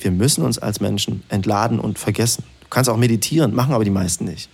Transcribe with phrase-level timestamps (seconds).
[0.00, 2.44] Wir müssen uns als Menschen entladen und vergessen.
[2.62, 4.48] Du kannst auch meditieren, machen aber die meisten nicht.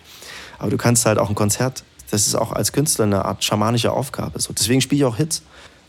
[0.59, 3.93] Aber du kannst halt auch ein Konzert, das ist auch als Künstler eine Art schamanische
[3.93, 4.41] Aufgabe.
[4.41, 5.43] So, deswegen spiele ich auch Hits.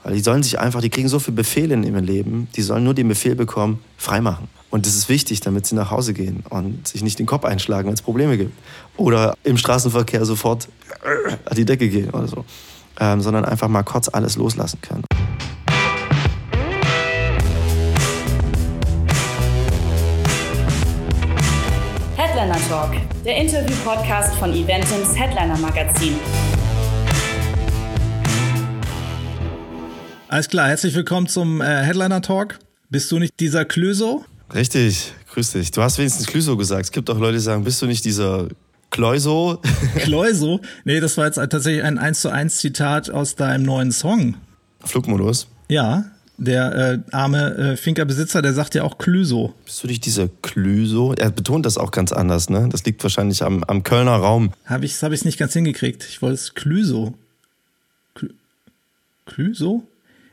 [0.03, 2.83] Weil die sollen sich einfach, die kriegen so viele Befehle in ihrem Leben, die sollen
[2.83, 4.47] nur den Befehl bekommen, freimachen.
[4.69, 7.87] Und das ist wichtig, damit sie nach Hause gehen und sich nicht den Kopf einschlagen,
[7.87, 8.53] wenn es Probleme gibt.
[8.95, 10.67] Oder im Straßenverkehr sofort
[11.45, 12.45] an die Decke gehen oder so.
[12.99, 15.03] Ähm, sondern einfach mal kurz alles loslassen können.
[22.67, 22.91] Talk,
[23.23, 26.15] der Interview-Podcast von Eventims Headliner Magazin.
[30.27, 32.59] Alles klar, herzlich willkommen zum äh, Headliner Talk.
[32.89, 34.25] Bist du nicht dieser Klöso?
[34.53, 35.71] Richtig, grüß dich.
[35.71, 36.83] Du hast wenigstens Klöso gesagt.
[36.83, 38.49] Es gibt auch Leute, die sagen, bist du nicht dieser
[38.89, 39.61] Kleuso?
[39.99, 40.59] Kleuso?
[40.83, 44.35] Nee, das war jetzt tatsächlich ein 1 zu 1 Zitat aus deinem neuen Song.
[44.83, 45.47] Flugmodus?
[45.69, 46.03] Ja,
[46.37, 49.53] der äh, arme äh, Finkerbesitzer, der sagt ja auch Klüso.
[49.65, 51.13] Bist du nicht dieser Klüso?
[51.13, 52.69] Er betont das auch ganz anders, ne?
[52.71, 54.53] Das liegt wahrscheinlich am, am Kölner Raum.
[54.65, 56.05] Habe ich es hab nicht ganz hingekriegt.
[56.07, 57.15] Ich wollte es Klüso.
[58.13, 58.29] Klü
[59.25, 59.83] Klüso?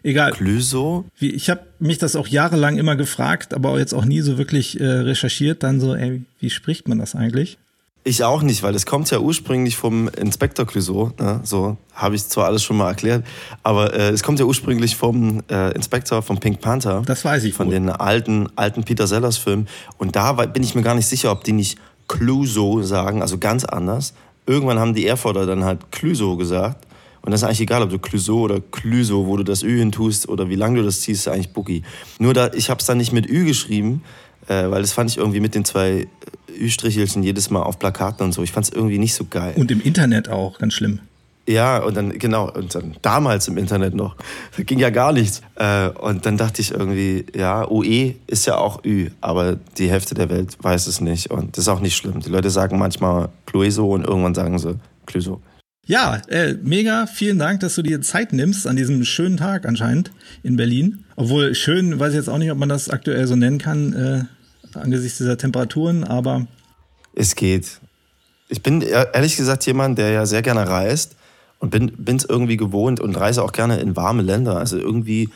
[0.03, 0.33] Egal.
[0.33, 1.07] Klüso?
[1.19, 4.79] Wie, ich habe mich das auch jahrelang immer gefragt, aber jetzt auch nie so wirklich
[4.79, 5.63] äh, recherchiert.
[5.63, 7.57] Dann so, ey, wie spricht man das eigentlich?
[8.07, 11.13] Ich auch nicht, weil es kommt ja ursprünglich vom Inspektor Clouseau.
[11.19, 11.41] Ne?
[11.43, 13.25] So habe ich zwar alles schon mal erklärt,
[13.63, 17.03] aber äh, es kommt ja ursprünglich vom äh, Inspektor vom Pink Panther.
[17.07, 17.55] Das weiß ich.
[17.55, 17.73] Von wohl.
[17.73, 19.69] den alten alten Peter Sellers Filmen.
[19.97, 23.65] Und da bin ich mir gar nicht sicher, ob die nicht Clouseau sagen, also ganz
[23.65, 24.13] anders.
[24.47, 26.87] Irgendwann haben die Erfurter dann halt Clouseau gesagt.
[27.23, 29.93] Und das ist eigentlich egal, ob du Clouseau oder Clüso, wo du das Ü hin
[29.93, 31.83] tust oder wie lange du das ziehst, ist eigentlich Bookie.
[32.19, 34.03] Nur da, ich habe es dann nicht mit Ü geschrieben,
[34.49, 36.07] äh, weil das fand ich irgendwie mit den zwei
[36.59, 38.43] Ü-Strichelchen jedes Mal auf Plakaten und so.
[38.43, 39.55] Ich fand es irgendwie nicht so geil.
[39.57, 41.01] Und im Internet auch, ganz schlimm.
[41.47, 44.17] Ja, und dann, genau, und dann damals im Internet noch.
[44.57, 45.43] Da ging ja gar nichts.
[45.57, 50.15] Äh, und dann dachte ich irgendwie, ja, UE ist ja auch Ü, aber die Hälfte
[50.15, 51.31] der Welt weiß es nicht.
[51.31, 52.21] Und das ist auch nicht schlimm.
[52.21, 55.41] Die Leute sagen manchmal Clueso und irgendwann sagen sie Clueso.
[55.87, 60.13] Ja, äh, mega, vielen Dank, dass du dir Zeit nimmst an diesem schönen Tag anscheinend
[60.43, 61.05] in Berlin.
[61.17, 64.79] Obwohl schön, weiß ich jetzt auch nicht, ob man das aktuell so nennen kann, äh,
[64.79, 66.47] angesichts dieser Temperaturen, aber.
[67.15, 67.81] Es geht.
[68.49, 71.17] Ich bin ehrlich gesagt jemand, der ja sehr gerne reist
[71.59, 74.57] und bin es irgendwie gewohnt und reise auch gerne in warme Länder.
[74.57, 75.29] Also irgendwie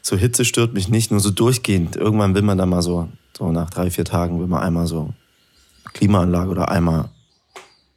[0.00, 1.96] so Hitze stört mich nicht, nur so durchgehend.
[1.96, 5.12] Irgendwann will man da mal so, so nach drei, vier Tagen will man einmal so
[5.92, 7.08] Klimaanlage oder einmal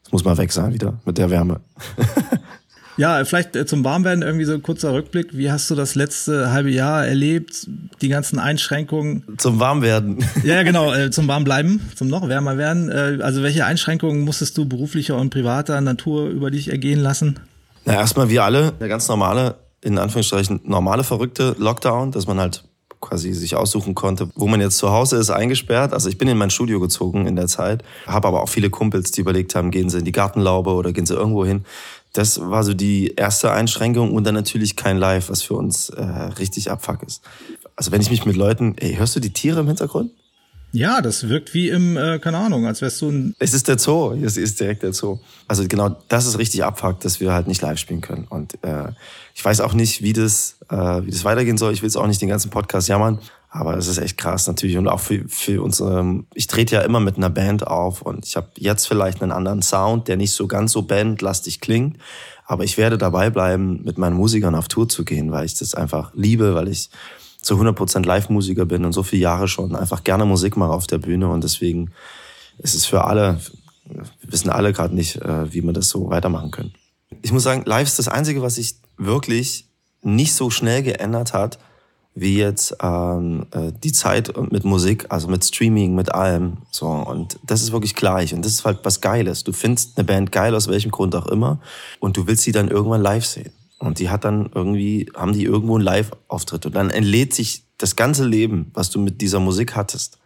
[0.06, 1.62] es muss mal weg sein wieder mit der Wärme.
[2.98, 5.36] ja, vielleicht äh, zum Warmwerden irgendwie so ein kurzer Rückblick.
[5.36, 7.68] Wie hast du das letzte halbe Jahr erlebt?
[8.02, 9.24] Die ganzen Einschränkungen?
[9.38, 10.24] Zum Warmwerden.
[10.44, 12.90] Ja, genau, äh, zum Warmbleiben, zum noch wärmer werden.
[12.90, 17.40] Äh, also welche Einschränkungen musstest du beruflicher und privater Natur über dich ergehen lassen?
[17.86, 22.64] Na, erstmal wie alle, der ganz normale, in Anführungsstrichen, normale verrückte Lockdown, dass man halt
[23.06, 25.94] quasi sich aussuchen konnte, wo man jetzt zu Hause ist, eingesperrt.
[25.94, 29.12] Also ich bin in mein Studio gezogen in der Zeit, habe aber auch viele Kumpels,
[29.12, 31.66] die überlegt haben, gehen sie in die Gartenlaube oder gehen sie irgendwo hin.
[32.14, 36.04] Das war so die erste Einschränkung und dann natürlich kein Live, was für uns äh,
[36.04, 37.22] richtig abfuck ist.
[37.76, 40.12] Also wenn ich mich mit Leuten, ey, hörst du die Tiere im Hintergrund?
[40.72, 43.36] Ja, das wirkt wie im, äh, keine Ahnung, als wärst du ein.
[43.40, 45.20] Es ist der Zoo, es ist direkt der Zoo.
[45.48, 48.26] Also genau, das ist richtig abfuckt, dass wir halt nicht live spielen können.
[48.30, 48.90] Und äh,
[49.34, 51.72] ich weiß auch nicht, wie das, äh, wie das weitergehen soll.
[51.72, 54.78] Ich will jetzt auch nicht den ganzen Podcast jammern, aber es ist echt krass natürlich.
[54.78, 58.36] Und auch für, für unsere, ich trete ja immer mit einer Band auf und ich
[58.36, 61.98] habe jetzt vielleicht einen anderen Sound, der nicht so ganz so bandlastig klingt.
[62.46, 65.74] Aber ich werde dabei bleiben, mit meinen Musikern auf Tour zu gehen, weil ich das
[65.74, 66.90] einfach liebe, weil ich
[67.46, 70.98] zu 100% Live-Musiker bin und so viele Jahre schon einfach gerne Musik mache auf der
[70.98, 71.92] Bühne und deswegen
[72.58, 73.40] ist es für alle,
[73.86, 76.74] wir wissen alle gerade nicht, äh, wie wir das so weitermachen können.
[77.22, 79.68] Ich muss sagen, live ist das Einzige, was sich wirklich
[80.02, 81.60] nicht so schnell geändert hat,
[82.16, 86.58] wie jetzt ähm, äh, die Zeit mit Musik, also mit Streaming, mit allem.
[86.72, 89.44] So und das ist wirklich gleich und das ist halt was Geiles.
[89.44, 91.60] Du findest eine Band geil aus welchem Grund auch immer
[92.00, 93.52] und du willst sie dann irgendwann live sehen.
[93.78, 96.66] Und die hat dann irgendwie, haben die irgendwo einen Live-Auftritt.
[96.66, 100.18] Und dann entlädt sich das ganze Leben, was du mit dieser Musik hattest,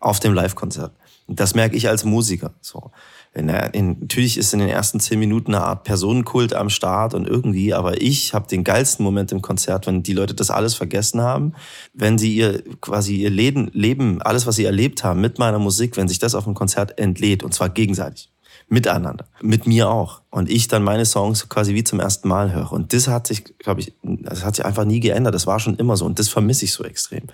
[0.00, 0.92] auf dem Live-Konzert.
[1.26, 2.54] Und das merke ich als Musiker.
[2.60, 2.90] So.
[3.34, 7.12] In der, in, natürlich ist in den ersten zehn Minuten eine Art Personenkult am Start
[7.12, 10.74] und irgendwie, aber ich habe den geilsten Moment im Konzert, wenn die Leute das alles
[10.74, 11.52] vergessen haben,
[11.92, 15.98] wenn sie ihr quasi ihr Leben, Leben, alles, was sie erlebt haben mit meiner Musik,
[15.98, 18.30] wenn sich das auf dem Konzert entlädt und zwar gegenseitig
[18.68, 20.22] miteinander, mit mir auch.
[20.30, 22.72] Und ich dann meine Songs quasi wie zum ersten Mal höre.
[22.72, 25.34] Und das hat sich, glaube ich, das hat sich einfach nie geändert.
[25.34, 26.04] Das war schon immer so.
[26.04, 27.24] Und das vermisse ich so extrem.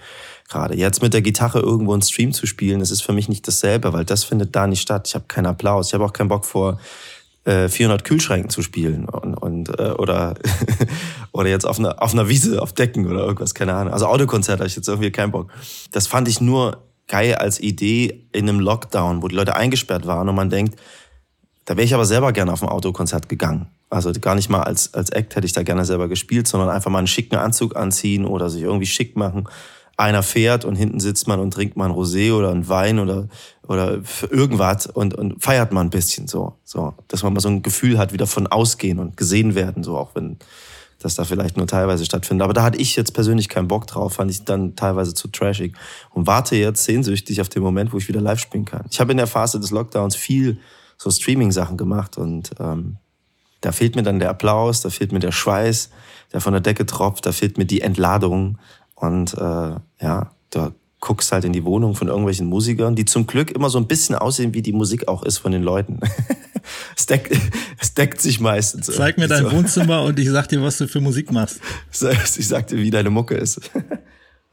[0.48, 3.48] Gerade jetzt mit der Gitarre irgendwo einen Stream zu spielen, das ist für mich nicht
[3.48, 5.08] dasselbe, weil das findet da nicht statt.
[5.08, 5.88] Ich habe keinen Applaus.
[5.88, 6.78] Ich habe auch keinen Bock vor
[7.44, 10.34] 400 äh, Kühlschränken zu spielen und, und äh, oder
[11.32, 14.60] oder jetzt auf einer auf einer Wiese auf Decken oder irgendwas keine Ahnung also Autokonzert
[14.60, 15.50] habe ich jetzt irgendwie keinen Bock
[15.90, 20.28] das fand ich nur geil als Idee in einem Lockdown, wo die Leute eingesperrt waren
[20.28, 20.80] und man denkt,
[21.64, 23.66] da wäre ich aber selber gerne auf ein Autokonzert gegangen.
[23.88, 26.90] Also gar nicht mal als, als Act hätte ich da gerne selber gespielt, sondern einfach
[26.90, 29.48] mal einen schicken Anzug anziehen oder sich irgendwie schick machen.
[29.96, 33.28] Einer fährt und hinten sitzt man und trinkt mal ein Rosé oder ein Wein oder,
[33.68, 34.00] oder
[34.30, 36.94] irgendwas und, und feiert mal ein bisschen so, so.
[37.08, 40.14] Dass man mal so ein Gefühl hat, wieder von ausgehen und gesehen werden, so auch
[40.14, 40.38] wenn
[40.98, 42.44] das da vielleicht nur teilweise stattfindet.
[42.44, 45.74] Aber da hatte ich jetzt persönlich keinen Bock drauf, fand ich dann teilweise zu trashig
[46.10, 48.86] und warte jetzt sehnsüchtig auf den Moment, wo ich wieder live spielen kann.
[48.90, 50.58] Ich habe in der Phase des Lockdowns viel
[51.02, 52.96] so Streaming-Sachen gemacht und ähm,
[53.60, 55.90] da fehlt mir dann der Applaus, da fehlt mir der Schweiß,
[56.32, 58.58] der von der Decke tropft, da fehlt mir die Entladung.
[58.94, 63.50] Und äh, ja, da guckst halt in die Wohnung von irgendwelchen Musikern, die zum Glück
[63.50, 65.98] immer so ein bisschen aussehen, wie die Musik auch ist von den Leuten.
[66.96, 67.36] es, deckt,
[67.80, 68.86] es deckt sich meistens.
[68.86, 69.52] Zeig mir dein so.
[69.52, 71.60] Wohnzimmer und ich sag dir, was du für Musik machst.
[71.90, 73.60] Ich sag dir, wie deine Mucke ist.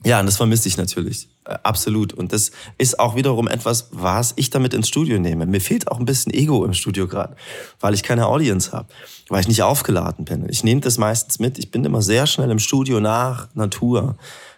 [0.06, 1.28] Ja, und das vermisse ich natürlich.
[1.46, 2.14] Äh, absolut.
[2.14, 5.46] Und das ist auch wiederum etwas, was ich damit ins Studio nehme.
[5.46, 7.36] Mir fehlt auch ein bisschen Ego im Studio gerade,
[7.80, 8.88] weil ich keine Audience habe,
[9.28, 10.48] weil ich nicht aufgeladen bin.
[10.50, 11.60] Ich nehme das meistens mit.
[11.60, 14.16] Ich bin immer sehr schnell im Studio nach Natur,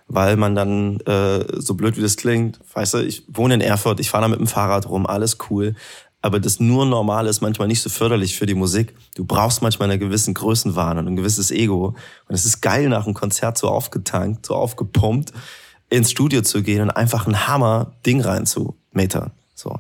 [0.08, 4.00] weil man dann, äh, so blöd wie das klingt, weißt du, ich wohne in Erfurt,
[4.00, 5.76] ich fahre da mit dem Fahrrad rum, alles cool
[6.22, 8.94] aber das nur Normale ist manchmal nicht so förderlich für die Musik.
[9.16, 11.96] Du brauchst manchmal einen gewissen Größenwahn und ein gewisses Ego.
[12.28, 15.34] Und es ist geil, nach einem Konzert so aufgetankt, so aufgepumpt,
[15.90, 19.32] ins Studio zu gehen und einfach ein Hammer-Ding reinzumetern.
[19.56, 19.80] So.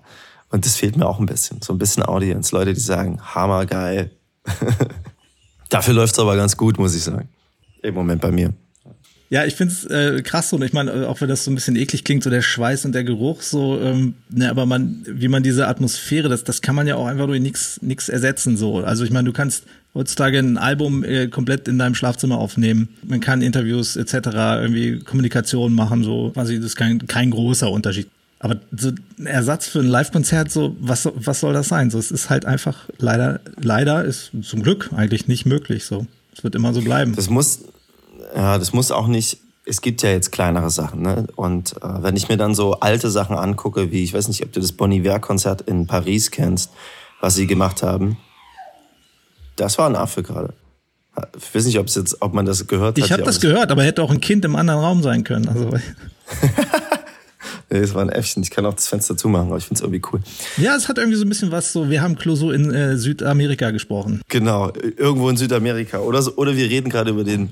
[0.50, 1.62] Und das fehlt mir auch ein bisschen.
[1.62, 2.56] So ein bisschen Audience.
[2.56, 4.12] Leute, die sagen, Hammer, geil.
[5.70, 7.30] Dafür läuft's aber ganz gut, muss ich sagen.
[7.84, 8.54] Im Moment bei mir.
[9.32, 10.52] Ja, ich find's äh, krass.
[10.52, 12.94] Und ich meine, auch wenn das so ein bisschen eklig klingt, so der Schweiß und
[12.94, 16.86] der Geruch, so, ähm, ne, aber man, wie man diese Atmosphäre, das, das kann man
[16.86, 18.58] ja auch einfach durch nichts nix ersetzen.
[18.58, 18.80] so.
[18.80, 19.64] Also ich meine, du kannst
[19.94, 22.90] heutzutage ein Album äh, komplett in deinem Schlafzimmer aufnehmen.
[23.04, 28.10] Man kann Interviews etc., irgendwie Kommunikation machen, so quasi, das ist kein, kein großer Unterschied.
[28.40, 31.90] Aber so ein Ersatz für ein Live-Konzert, so, was, was soll das sein?
[31.90, 35.86] So, es ist halt einfach leider, leider ist zum Glück eigentlich nicht möglich.
[35.86, 36.06] So,
[36.36, 37.16] es wird immer so bleiben.
[37.16, 37.62] Das muss,
[38.36, 39.38] ja, das muss auch nicht.
[39.64, 41.28] Es gibt ja jetzt kleinere Sachen, ne?
[41.36, 44.52] Und äh, wenn ich mir dann so alte Sachen angucke, wie ich weiß nicht, ob
[44.52, 46.72] du das Bon Iver-Konzert in Paris kennst,
[47.20, 48.18] was sie gemacht haben,
[49.56, 50.54] das war ein Affe gerade.
[51.38, 53.06] Ich weiß nicht, ob jetzt, ob man das gehört hat.
[53.06, 55.48] Ich habe das gehört, aber hätte auch ein Kind im anderen Raum sein können.
[55.48, 55.70] Also.
[57.70, 58.44] nee, es war ein Äffchen.
[58.44, 60.22] Ich kann auch das Fenster zumachen, aber ich finde es irgendwie cool.
[60.58, 63.72] Ja, es hat irgendwie so ein bisschen was so, wir haben Clouseau in äh, Südamerika
[63.72, 64.22] gesprochen.
[64.30, 66.00] Genau, irgendwo in Südamerika.
[66.00, 67.52] Oder, so, oder wir reden gerade über den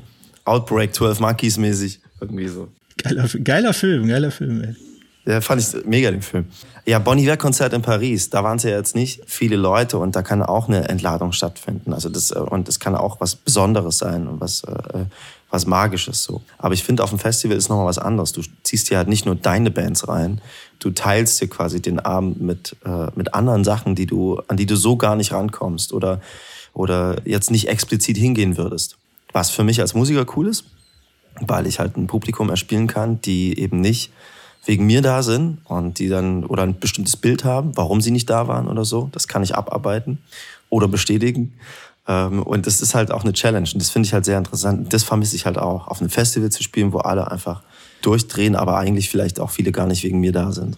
[0.49, 1.99] Outbreak 12 Monkeys mäßig.
[2.19, 2.67] Irgendwie so.
[2.97, 4.75] Geiler, geiler Film, geiler Film, ey.
[5.25, 6.45] Ja, fand ich mega, den Film.
[6.85, 10.15] Ja, Bonnie Iver Konzert in Paris, da waren es ja jetzt nicht viele Leute und
[10.15, 11.93] da kann auch eine Entladung stattfinden.
[11.93, 15.05] Also das, äh, und das kann auch was Besonderes sein und was, äh,
[15.51, 16.41] was Magisches so.
[16.57, 18.31] Aber ich finde, auf dem Festival ist nochmal was anderes.
[18.31, 20.41] Du ziehst dir halt nicht nur deine Bands rein,
[20.79, 24.65] du teilst dir quasi den Abend mit, äh, mit anderen Sachen, die du, an die
[24.65, 26.21] du so gar nicht rankommst oder,
[26.73, 28.97] oder jetzt nicht explizit hingehen würdest.
[29.31, 30.65] Was für mich als Musiker cool ist,
[31.39, 34.11] weil ich halt ein Publikum erspielen kann, die eben nicht
[34.65, 38.29] wegen mir da sind und die dann oder ein bestimmtes Bild haben, warum sie nicht
[38.29, 39.09] da waren oder so.
[39.11, 40.19] Das kann ich abarbeiten
[40.69, 41.53] oder bestätigen.
[42.07, 44.91] Ähm, und das ist halt auch eine Challenge und das finde ich halt sehr interessant.
[44.93, 47.63] Das vermisse ich halt auch, auf einem Festival zu spielen, wo alle einfach
[48.01, 50.77] durchdrehen, aber eigentlich vielleicht auch viele gar nicht wegen mir da sind.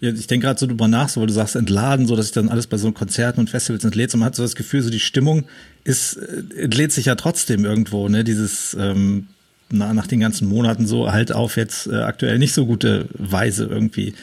[0.00, 2.34] Ja, ich denke gerade so drüber nach, so, wo du sagst, entladen, so dass sich
[2.34, 4.14] dann alles bei so Konzerten und Festivals entlädt.
[4.14, 5.44] Und man hat so das Gefühl, so die Stimmung
[5.84, 8.24] ist, äh, entlädt sich ja trotzdem irgendwo, ne?
[8.24, 9.26] Dieses, ähm,
[9.70, 13.66] na, nach den ganzen Monaten so halt auf jetzt äh, aktuell nicht so gute Weise
[13.66, 14.14] irgendwie.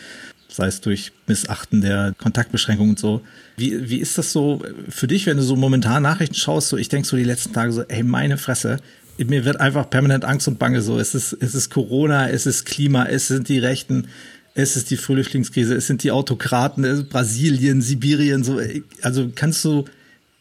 [0.50, 3.22] Sei es durch Missachten der Kontaktbeschränkungen und so.
[3.57, 6.69] Wie, wie ist das so für dich, wenn du so momentan Nachrichten schaust?
[6.69, 8.77] So, ich denke so die letzten Tage so, ey, meine Fresse,
[9.17, 11.00] mir wird einfach permanent Angst und Bange so.
[11.00, 14.07] Es ist, es ist Corona, es ist Klima, es sind die Rechten
[14.57, 18.59] es ist die Flüchtlingskrise, es sind die Autokraten, Brasilien, Sibirien, so.
[19.03, 19.85] Also kannst du,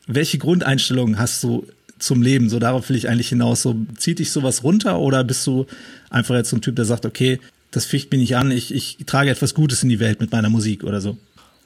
[0.06, 1.66] welche Grundeinstellungen hast du
[1.98, 2.48] zum Leben?
[2.48, 3.60] So darauf will ich eigentlich hinaus.
[3.60, 5.66] So zieht dich sowas runter oder bist du
[6.08, 7.40] einfach jetzt so ein Typ, der sagt, okay,
[7.72, 10.48] das ficht mich nicht an, ich, ich trage etwas Gutes in die Welt mit meiner
[10.48, 11.18] Musik oder so?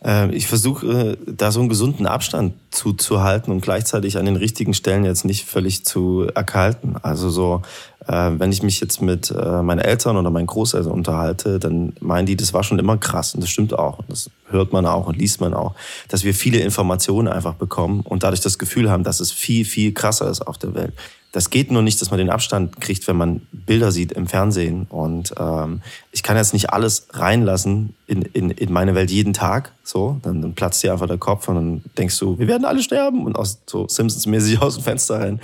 [0.02, 4.72] Ähm, ich versuche äh, da so einen gesunden Abstand zuzuhalten und gleichzeitig an den richtigen
[4.72, 6.96] Stellen jetzt nicht völlig zu erkalten.
[7.02, 7.62] Also so,
[8.06, 12.26] äh, wenn ich mich jetzt mit äh, meinen Eltern oder meinen Großeltern unterhalte, dann meinen
[12.26, 13.98] die, das war schon immer krass und das stimmt auch.
[13.98, 15.74] Und das hört man auch und liest man auch,
[16.08, 19.92] dass wir viele Informationen einfach bekommen und dadurch das Gefühl haben, dass es viel, viel
[19.92, 20.94] krasser ist auf der Welt.
[21.32, 24.86] Das geht nur nicht, dass man den Abstand kriegt, wenn man Bilder sieht im Fernsehen.
[24.88, 29.72] Und ähm, ich kann jetzt nicht alles reinlassen in, in, in meine Welt jeden Tag.
[29.84, 32.82] So, dann, dann platzt dir einfach der Kopf und dann denkst du, wir werden alle
[32.82, 35.40] sterben und aus so Simpsons-mäßig aus dem Fenster rein.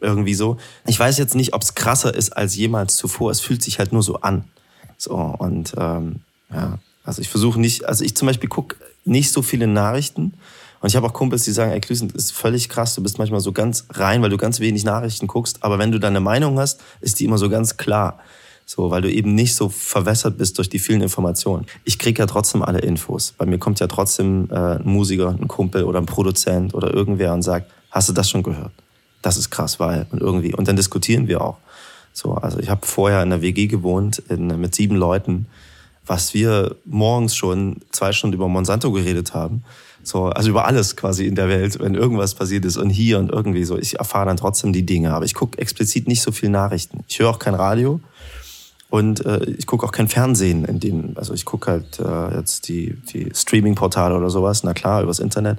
[0.00, 0.58] Irgendwie so.
[0.86, 3.30] Ich weiß jetzt nicht, ob es krasser ist als jemals zuvor.
[3.30, 4.44] Es fühlt sich halt nur so an.
[4.98, 6.16] So, und ähm,
[6.52, 10.34] ja, Also ich versuche nicht, also ich zum Beispiel gucke nicht so viele Nachrichten.
[10.82, 13.16] Und ich habe auch Kumpels, die sagen, ey, Klüsen, das ist völlig krass, du bist
[13.16, 15.62] manchmal so ganz rein, weil du ganz wenig Nachrichten guckst.
[15.62, 18.18] Aber wenn du deine Meinung hast, ist die immer so ganz klar.
[18.66, 21.66] So, weil du eben nicht so verwässert bist durch die vielen Informationen.
[21.84, 23.32] Ich krieg ja trotzdem alle Infos.
[23.38, 27.32] Bei mir kommt ja trotzdem äh, ein Musiker, ein Kumpel oder ein Produzent oder irgendwer
[27.32, 28.72] und sagt, hast du das schon gehört?
[29.20, 30.52] Das ist krass, weil und irgendwie.
[30.52, 31.58] Und dann diskutieren wir auch.
[32.12, 35.46] So, also ich habe vorher in der WG gewohnt in, mit sieben Leuten,
[36.06, 39.62] was wir morgens schon zwei Stunden über Monsanto geredet haben.
[40.02, 43.30] So, also über alles quasi in der Welt, wenn irgendwas passiert ist und hier und
[43.30, 43.78] irgendwie so.
[43.78, 47.04] Ich erfahre dann trotzdem die Dinge, aber ich gucke explizit nicht so viel Nachrichten.
[47.08, 48.00] Ich höre auch kein Radio
[48.90, 52.68] und äh, ich gucke auch kein Fernsehen, in denen, also ich gucke halt äh, jetzt
[52.68, 55.58] die, die Streaming-Portale oder sowas, na klar, übers Internet,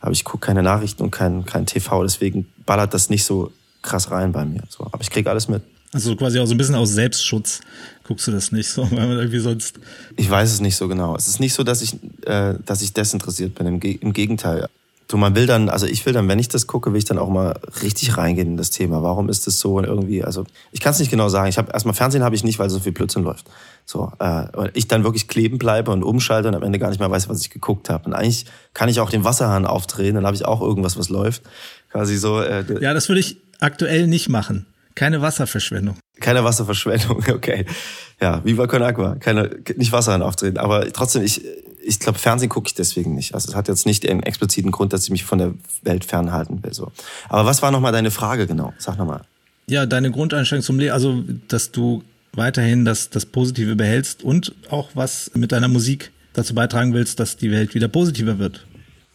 [0.00, 4.10] aber ich gucke keine Nachrichten und kein, kein TV, deswegen ballert das nicht so krass
[4.10, 4.62] rein bei mir.
[4.68, 5.62] So, aber ich kriege alles mit.
[5.94, 7.60] Also quasi auch so ein bisschen aus Selbstschutz
[8.04, 9.78] guckst du das nicht so, weil man irgendwie sonst.
[10.16, 11.14] Ich weiß es nicht so genau.
[11.16, 11.94] Es ist nicht so, dass ich,
[12.26, 13.66] äh, dass ich desinteressiert bin.
[13.66, 14.68] Im, Im Gegenteil.
[15.10, 17.18] So, man will dann, also ich will dann, wenn ich das gucke, will ich dann
[17.18, 19.02] auch mal richtig reingehen in das Thema.
[19.02, 21.50] Warum ist das so und irgendwie, also ich kann es nicht genau sagen.
[21.50, 23.44] Ich habe erstmal Fernsehen habe ich nicht, weil so viel Blödsinn läuft.
[23.84, 27.10] So, äh, ich dann wirklich kleben bleibe und umschalte und am Ende gar nicht mehr
[27.10, 28.06] weiß, was ich geguckt habe.
[28.06, 31.42] Und eigentlich kann ich auch den Wasserhahn aufdrehen, dann habe ich auch irgendwas, was läuft.
[31.90, 32.40] Quasi so.
[32.40, 34.64] Äh, ja, das würde ich aktuell nicht machen.
[34.94, 35.96] Keine Wasserverschwendung.
[36.20, 37.64] Keine Wasserverschwendung, okay.
[38.20, 39.16] Ja, Viva Con Agua.
[39.16, 40.58] Keine, nicht Wasser auftreten.
[40.58, 41.42] Aber trotzdem, ich,
[41.82, 43.34] ich glaube, Fernsehen gucke ich deswegen nicht.
[43.34, 46.62] Also es hat jetzt nicht den expliziten Grund, dass ich mich von der Welt fernhalten
[46.62, 46.72] will.
[46.72, 46.92] So.
[47.28, 48.72] Aber was war nochmal deine Frage genau?
[48.78, 49.22] Sag nochmal.
[49.66, 52.02] Ja, deine Grundeinstellung zum Leben, also dass du
[52.34, 57.36] weiterhin das, das Positive behältst und auch was mit deiner Musik dazu beitragen willst, dass
[57.36, 58.66] die Welt wieder positiver wird.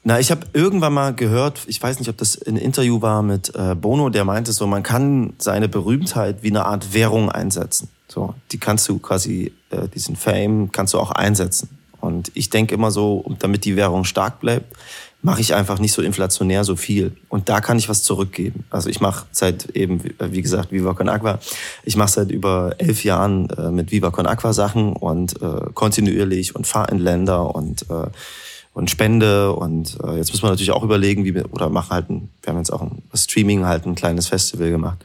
[0.07, 3.53] Na, ich habe irgendwann mal gehört, ich weiß nicht, ob das ein Interview war mit
[3.53, 7.89] äh, Bono, der meinte so, man kann seine Berühmtheit wie eine Art Währung einsetzen.
[8.07, 11.77] So, die kannst du quasi, äh, diesen Fame kannst du auch einsetzen.
[11.99, 14.73] Und ich denke immer so, damit die Währung stark bleibt,
[15.21, 17.17] mache ich einfach nicht so inflationär so viel.
[17.27, 18.63] Und da kann ich was zurückgeben.
[18.69, 21.39] Also ich mache seit eben, wie gesagt, Viva Con Aqua.
[21.83, 26.55] Ich mache seit über elf Jahren äh, mit Viva Con Aqua Sachen und äh, kontinuierlich
[26.55, 28.07] und fahre in Länder und äh,
[28.77, 32.11] und Spende und äh, jetzt müssen wir natürlich auch überlegen, wie wir oder machen halt
[32.11, 35.03] ein, wir haben jetzt auch ein Streaming halt ein kleines Festival gemacht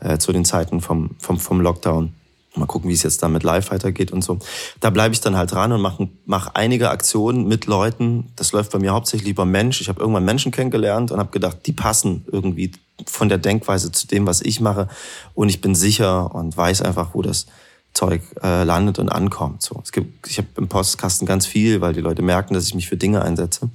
[0.00, 2.12] äh, zu den Zeiten vom vom vom Lockdown.
[2.56, 4.38] Mal gucken, wie es jetzt dann mit Live weitergeht und so.
[4.80, 8.30] Da bleibe ich dann halt dran und mache mach einige Aktionen mit Leuten.
[8.36, 9.80] Das läuft bei mir hauptsächlich über Mensch.
[9.80, 12.70] Ich habe irgendwann Menschen kennengelernt und habe gedacht, die passen irgendwie
[13.06, 14.88] von der Denkweise zu dem, was ich mache.
[15.32, 17.46] Und ich bin sicher und weiß einfach, wo das
[17.94, 19.62] Zeug äh, landet und ankommt.
[19.62, 22.74] So, es gibt, ich habe im Postkasten ganz viel, weil die Leute merken, dass ich
[22.74, 23.70] mich für Dinge einsetze.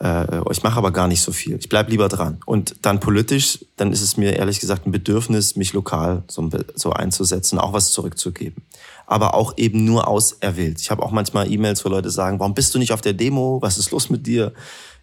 [0.00, 1.56] Äh, ich mache aber gar nicht so viel.
[1.58, 2.38] Ich bleib lieber dran.
[2.46, 6.92] Und dann politisch, dann ist es mir ehrlich gesagt ein Bedürfnis, mich lokal so, so
[6.92, 8.62] einzusetzen, auch was zurückzugeben.
[9.06, 10.80] Aber auch eben nur auserwählt.
[10.80, 13.60] Ich habe auch manchmal E-Mails, wo Leute sagen, warum bist du nicht auf der Demo?
[13.60, 14.52] Was ist los mit dir?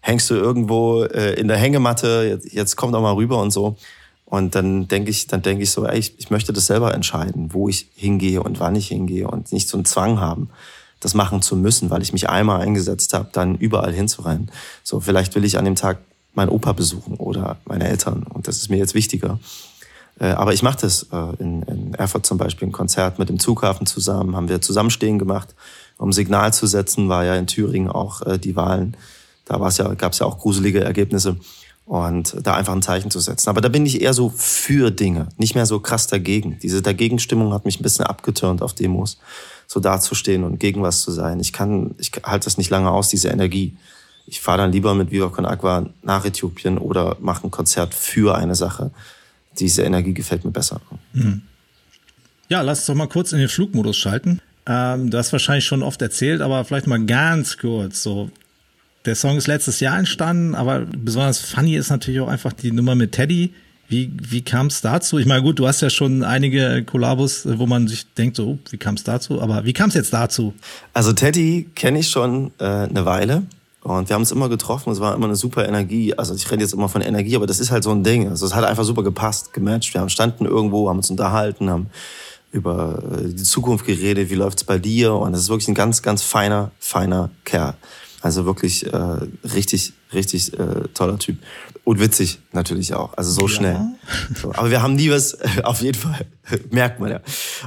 [0.00, 2.26] Hängst du irgendwo äh, in der Hängematte?
[2.28, 3.76] Jetzt, jetzt komm doch mal rüber und so.
[4.26, 7.54] Und dann denke ich, dann denke ich so, ey, ich, ich möchte das selber entscheiden,
[7.54, 10.50] wo ich hingehe und wann ich hingehe und nicht so einen Zwang haben,
[10.98, 14.50] das machen zu müssen, weil ich mich einmal eingesetzt habe, dann überall hinzurennen.
[14.82, 15.98] So, vielleicht will ich an dem Tag
[16.34, 19.38] meinen Opa besuchen oder meine Eltern und das ist mir jetzt wichtiger.
[20.18, 23.38] Äh, aber ich mache das äh, in, in Erfurt zum Beispiel ein Konzert mit dem
[23.38, 25.54] Zughafen zusammen, haben wir Zusammenstehen gemacht,
[25.98, 28.96] um Signal zu setzen, war ja in Thüringen auch äh, die Wahlen.
[29.44, 31.36] Da ja, gab es ja auch gruselige Ergebnisse
[31.86, 33.48] und da einfach ein Zeichen zu setzen.
[33.48, 36.58] Aber da bin ich eher so für Dinge, nicht mehr so krass dagegen.
[36.60, 39.18] Diese Dagegenstimmung hat mich ein bisschen abgeturnt auf Demos,
[39.68, 41.38] so dazustehen und gegen was zu sein.
[41.38, 43.76] Ich kann, ich halte das nicht lange aus, diese Energie.
[44.26, 48.36] Ich fahre dann lieber mit Viva Con Aqua nach Äthiopien oder mache ein Konzert für
[48.36, 48.90] eine Sache.
[49.56, 50.80] Diese Energie gefällt mir besser.
[51.12, 51.42] Mhm.
[52.48, 54.40] Ja, lass uns doch mal kurz in den Flugmodus schalten.
[54.66, 58.02] Ähm, du hast wahrscheinlich schon oft erzählt, aber vielleicht mal ganz kurz.
[58.02, 58.30] So,
[59.06, 62.94] der Song ist letztes Jahr entstanden, aber besonders funny ist natürlich auch einfach die Nummer
[62.94, 63.54] mit Teddy.
[63.88, 65.18] Wie, wie kam es dazu?
[65.18, 68.78] Ich meine, gut, du hast ja schon einige Kollabos, wo man sich denkt, so, wie
[68.78, 69.40] kam es dazu?
[69.40, 70.54] Aber wie kam es jetzt dazu?
[70.92, 73.44] Also Teddy kenne ich schon äh, eine Weile.
[73.82, 76.12] Und wir haben uns immer getroffen, es war immer eine super Energie.
[76.18, 78.28] Also ich rede jetzt immer von Energie, aber das ist halt so ein Ding.
[78.28, 79.94] Also es hat einfach super gepasst, gematcht.
[79.94, 81.86] Wir haben standen irgendwo, haben uns unterhalten, haben
[82.50, 85.14] über äh, die Zukunft geredet, wie läuft's bei dir?
[85.14, 87.74] Und es ist wirklich ein ganz, ganz feiner, feiner Kerl.
[88.26, 89.18] Also wirklich äh,
[89.54, 91.38] richtig, richtig äh, toller Typ.
[91.84, 93.16] Und witzig natürlich auch.
[93.16, 93.48] Also so ja.
[93.48, 93.80] schnell.
[94.42, 96.26] So, aber wir haben nie was, auf jeden Fall,
[96.70, 97.20] merkt man ja.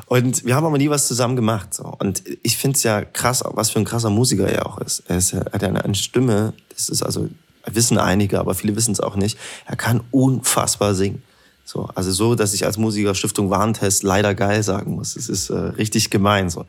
[0.07, 1.73] Und wir haben aber nie was zusammen gemacht.
[1.73, 1.85] So.
[1.99, 5.03] Und ich finde es ja krass, was für ein krasser Musiker er auch ist.
[5.07, 7.29] Er, ist, hat ja eine Stimme, das ist also,
[7.65, 9.37] wissen einige, aber viele wissen es auch nicht.
[9.65, 11.23] Er kann unfassbar singen.
[11.63, 15.15] So, also so, dass ich als Musiker Stiftung Warntest leider geil sagen muss.
[15.15, 16.49] Es ist äh, richtig gemein.
[16.49, 16.65] So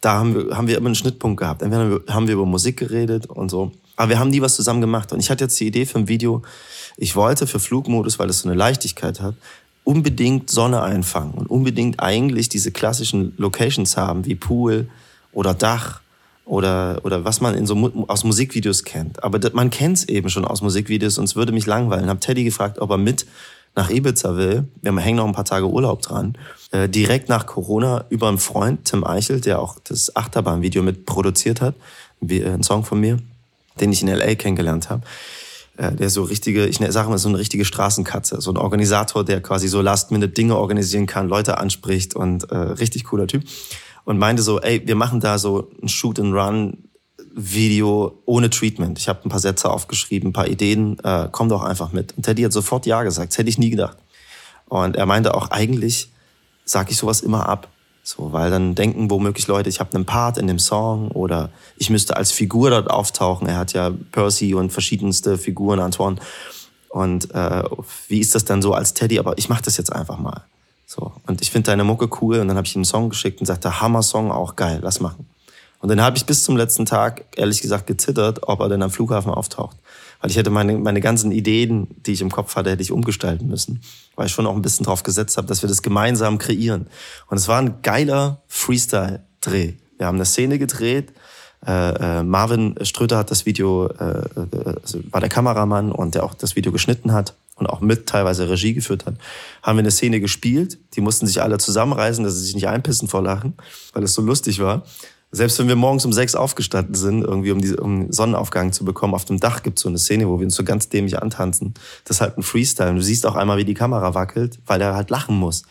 [0.00, 1.62] da haben wir, haben wir immer einen Schnittpunkt gehabt.
[1.62, 3.72] Entweder haben wir über Musik geredet und so.
[3.96, 5.12] Aber wir haben nie was zusammen gemacht.
[5.12, 6.42] Und ich hatte jetzt die Idee für ein Video.
[6.96, 9.34] Ich wollte für Flugmodus, weil es so eine Leichtigkeit hat,
[9.84, 14.88] unbedingt Sonne einfangen und unbedingt eigentlich diese klassischen Locations haben, wie Pool
[15.32, 16.00] oder Dach
[16.44, 19.22] oder, oder was man in so aus Musikvideos kennt.
[19.22, 22.08] Aber man kennt es eben schon aus Musikvideos und es würde mich langweilen.
[22.08, 23.26] Hab Teddy gefragt, ob er mit
[23.74, 24.68] nach Ibiza will.
[24.82, 26.36] Wir hängen noch ein paar Tage Urlaub dran.
[26.72, 31.60] Äh, direkt nach Corona über einen Freund, Tim Eichel, der auch das Achterbahnvideo mit produziert
[31.60, 31.74] hat,
[32.20, 33.18] wie, äh, ein Song von mir,
[33.80, 34.34] den ich in L.A.
[34.34, 35.02] kennengelernt habe.
[35.76, 39.40] Äh, der so richtige, ich sage mal so eine richtige Straßenkatze, so ein Organisator, der
[39.40, 43.44] quasi so Last-Minute Dinge organisieren kann, Leute anspricht und äh, richtig cooler Typ.
[44.04, 46.89] Und meinte so, ey, wir machen da so ein Shoot-and-Run
[47.34, 48.98] Video ohne Treatment.
[48.98, 52.16] Ich habe ein paar Sätze aufgeschrieben, ein paar Ideen, äh, komm doch einfach mit.
[52.16, 53.96] Und Teddy hat sofort Ja gesagt, das hätte ich nie gedacht.
[54.68, 56.10] Und er meinte auch, eigentlich
[56.64, 57.68] sage ich sowas immer ab.
[58.02, 61.90] So, weil dann denken womöglich Leute, ich habe einen Part in dem Song oder ich
[61.90, 63.46] müsste als Figur dort auftauchen.
[63.46, 66.16] Er hat ja Percy und verschiedenste Figuren, Antoine.
[66.88, 67.62] Und äh,
[68.08, 69.18] wie ist das dann so als Teddy?
[69.18, 70.44] Aber ich mache das jetzt einfach mal.
[70.86, 71.12] So.
[71.26, 72.40] Und ich finde deine Mucke cool.
[72.40, 75.26] Und dann habe ich ihm einen Song geschickt und sagte, Hammer-Song, auch geil, lass machen.
[75.80, 78.90] Und dann habe ich bis zum letzten Tag, ehrlich gesagt, gezittert, ob er denn am
[78.90, 79.76] Flughafen auftaucht.
[80.20, 83.48] Weil ich hätte meine, meine ganzen Ideen, die ich im Kopf hatte, hätte ich umgestalten
[83.48, 83.80] müssen.
[84.14, 86.86] Weil ich schon auch ein bisschen drauf gesetzt habe, dass wir das gemeinsam kreieren.
[87.28, 89.72] Und es war ein geiler Freestyle-Dreh.
[89.96, 91.12] Wir haben eine Szene gedreht.
[91.66, 96.24] Äh, äh, Marvin Ströter hat das Video, äh, äh, also war der Kameramann und der
[96.24, 99.14] auch das Video geschnitten hat und auch mit teilweise Regie geführt hat,
[99.62, 100.78] haben wir eine Szene gespielt.
[100.94, 103.54] Die mussten sich alle zusammenreißen, dass sie sich nicht einpissen vor Lachen,
[103.92, 104.84] weil es so lustig war.
[105.32, 109.14] Selbst wenn wir morgens um sechs aufgestanden sind, irgendwie um, die, um Sonnenaufgang zu bekommen,
[109.14, 111.74] auf dem Dach gibt es so eine Szene, wo wir uns so ganz dämlich antanzen.
[112.04, 112.90] Das ist halt ein Freestyle.
[112.90, 115.62] Und du siehst auch einmal, wie die Kamera wackelt, weil er halt lachen muss.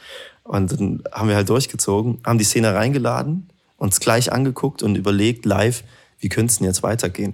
[0.43, 5.45] Und dann haben wir halt durchgezogen, haben die Szene reingeladen, uns gleich angeguckt und überlegt
[5.45, 5.83] live,
[6.19, 7.33] wie könnte es denn jetzt weitergehen.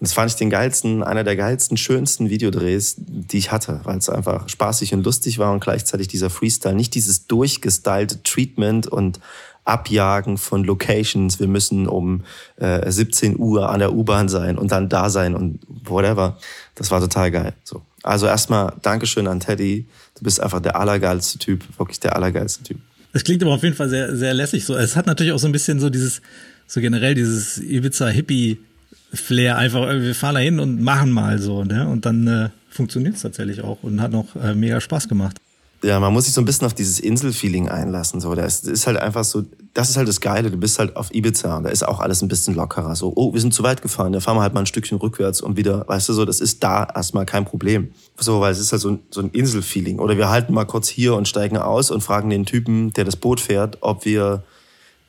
[0.00, 3.98] Und das fand ich den geilsten, einer der geilsten, schönsten Videodrehs, die ich hatte, weil
[3.98, 9.20] es einfach spaßig und lustig war und gleichzeitig dieser Freestyle, nicht dieses durchgestylte Treatment und
[9.64, 11.40] Abjagen von Locations.
[11.40, 12.22] Wir müssen um
[12.56, 16.38] äh, 17 Uhr an der U-Bahn sein und dann da sein und whatever.
[16.74, 17.54] Das war total geil.
[17.64, 17.82] So.
[18.02, 19.86] Also erstmal Dankeschön an Teddy.
[20.18, 22.78] Du bist einfach der allergeilste Typ, wirklich der allergeilste Typ.
[23.12, 24.64] Das klingt aber auf jeden Fall sehr, sehr lässig.
[24.64, 26.20] So, es hat natürlich auch so ein bisschen so dieses,
[26.66, 29.56] so generell dieses Ibiza-Hippie-Flair.
[29.56, 31.88] Einfach, äh, wir fahren da hin und machen mal so, ne?
[31.88, 35.40] Und dann äh, funktioniert es tatsächlich auch und hat noch äh, mega Spaß gemacht
[35.84, 38.20] ja, man muss sich so ein bisschen auf dieses Inselfeeling einlassen.
[38.20, 39.42] So, das ist halt einfach so,
[39.74, 40.50] das ist halt das Geile.
[40.50, 42.96] Du bist halt auf Ibiza und da ist auch alles ein bisschen lockerer.
[42.96, 45.42] So, oh, wir sind zu weit gefahren, da fahren wir halt mal ein Stückchen rückwärts
[45.42, 47.92] und wieder, weißt du, so, das ist da erstmal kein Problem.
[48.18, 49.98] So, weil es ist halt so, so ein Inselfeeling.
[49.98, 53.16] Oder wir halten mal kurz hier und steigen aus und fragen den Typen, der das
[53.16, 54.42] Boot fährt, ob wir,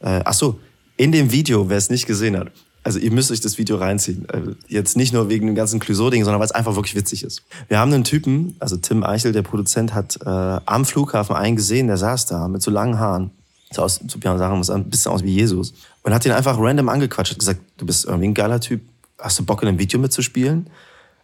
[0.02, 0.60] äh, ach so,
[0.98, 2.52] in dem Video, wer es nicht gesehen hat,
[2.86, 4.28] also ihr müsst euch das Video reinziehen.
[4.32, 7.42] Also jetzt nicht nur wegen dem ganzen Clouseau-Ding, sondern weil es einfach wirklich witzig ist.
[7.68, 11.88] Wir haben einen Typen, also Tim Eichel, der Produzent, hat äh, am Flughafen einen gesehen,
[11.88, 13.32] der saß da mit so langen Haaren.
[13.72, 15.74] So aus, so Björn sagen muss, ein bisschen aus wie Jesus.
[16.04, 18.82] Und hat ihn einfach random angequatscht, hat gesagt, du bist irgendwie ein geiler Typ,
[19.20, 20.68] hast du Bock in einem Video mitzuspielen?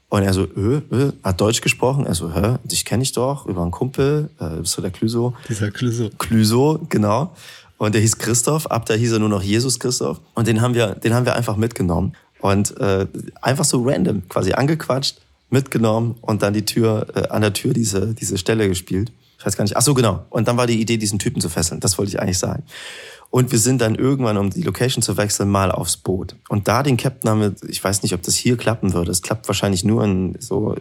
[0.09, 2.05] Und er so, äh, äh, hat Deutsch gesprochen.
[2.05, 5.35] Er so, hä, dich kenne ich doch, über einen Kumpel, äh, bist du der Clouseau?
[5.47, 6.09] Dieser Clouseau.
[6.17, 7.33] Clouseau, genau.
[7.81, 10.19] Und der hieß Christoph, ab da hieß er nur noch Jesus Christoph.
[10.35, 12.13] Und den haben wir, den haben wir einfach mitgenommen.
[12.39, 13.07] Und äh,
[13.41, 18.13] einfach so random, quasi angequatscht, mitgenommen und dann die Tür, äh, an der Tür diese,
[18.13, 19.11] diese Stelle gespielt.
[19.39, 19.77] Ich weiß gar nicht.
[19.77, 20.23] Ach so, genau.
[20.29, 21.79] Und dann war die Idee, diesen Typen zu fesseln.
[21.79, 22.61] Das wollte ich eigentlich sagen.
[23.31, 26.35] Und wir sind dann irgendwann, um die Location zu wechseln, mal aufs Boot.
[26.49, 29.09] Und da den Captain haben wir, ich weiß nicht, ob das hier klappen würde.
[29.09, 30.75] Es klappt wahrscheinlich nur in so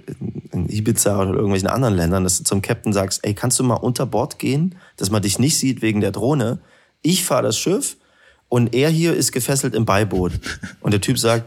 [0.52, 3.76] in Ibiza oder irgendwelchen anderen Ländern, dass du zum Captain sagst, ey, kannst du mal
[3.76, 6.58] unter Bord gehen, dass man dich nicht sieht wegen der Drohne?
[7.02, 7.96] Ich fahre das Schiff
[8.48, 10.32] und er hier ist gefesselt im Beiboot.
[10.80, 11.44] Und der Typ sagt,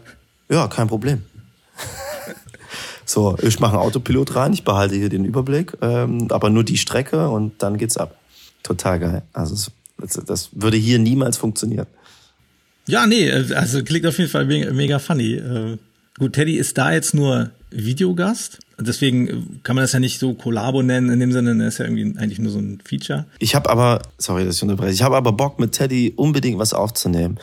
[0.50, 1.24] ja, kein Problem.
[3.06, 6.78] so, ich mache einen Autopilot rein, ich behalte hier den Überblick, ähm, aber nur die
[6.78, 8.18] Strecke und dann geht's ab.
[8.64, 9.24] Total geil.
[9.34, 11.88] Also das, das würde hier niemals funktionieren.
[12.88, 15.36] Ja, nee, also klingt auf jeden Fall mega, mega funny.
[15.36, 15.78] Äh,
[16.18, 18.60] gut, Teddy ist da jetzt nur Videogast.
[18.80, 21.86] Deswegen kann man das ja nicht so Kollabo nennen, in dem Sinne, das ist ja
[21.86, 23.26] irgendwie eigentlich nur so ein Feature.
[23.40, 26.74] Ich habe aber, sorry, dass ich unterbreche, ich habe aber Bock mit Teddy unbedingt was
[26.74, 27.38] aufzunehmen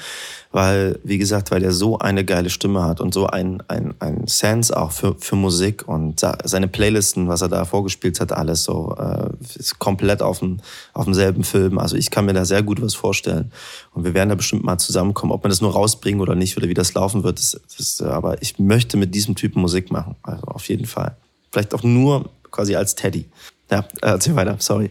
[0.52, 4.26] weil, wie gesagt, weil er so eine geile Stimme hat und so ein, ein, ein
[4.26, 8.96] Sense auch für, für Musik und seine Playlisten, was er da vorgespielt hat, alles so,
[8.98, 10.58] äh, ist komplett auf, dem,
[10.92, 11.78] auf demselben Film.
[11.78, 13.52] Also ich kann mir da sehr gut was vorstellen.
[13.94, 15.30] Und wir werden da bestimmt mal zusammenkommen.
[15.32, 18.42] Ob man das nur rausbringen oder nicht oder wie das laufen wird, das, das, aber
[18.42, 20.16] ich möchte mit diesem Typen Musik machen.
[20.22, 21.16] Also auf jeden Fall.
[21.52, 23.26] Vielleicht auch nur quasi als Teddy.
[23.70, 24.90] Ja, erzähl weiter, sorry.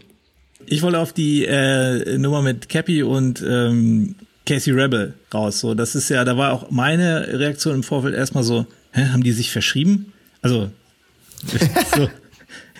[0.64, 4.14] Ich wollte auf die äh, Nummer mit Cappy und ähm,
[4.50, 5.60] Casey Rebel raus.
[5.60, 9.22] So, das ist ja, da war auch meine Reaktion im Vorfeld erstmal so, hä, haben
[9.22, 10.12] die sich verschrieben?
[10.42, 10.70] Also,
[11.96, 12.10] so,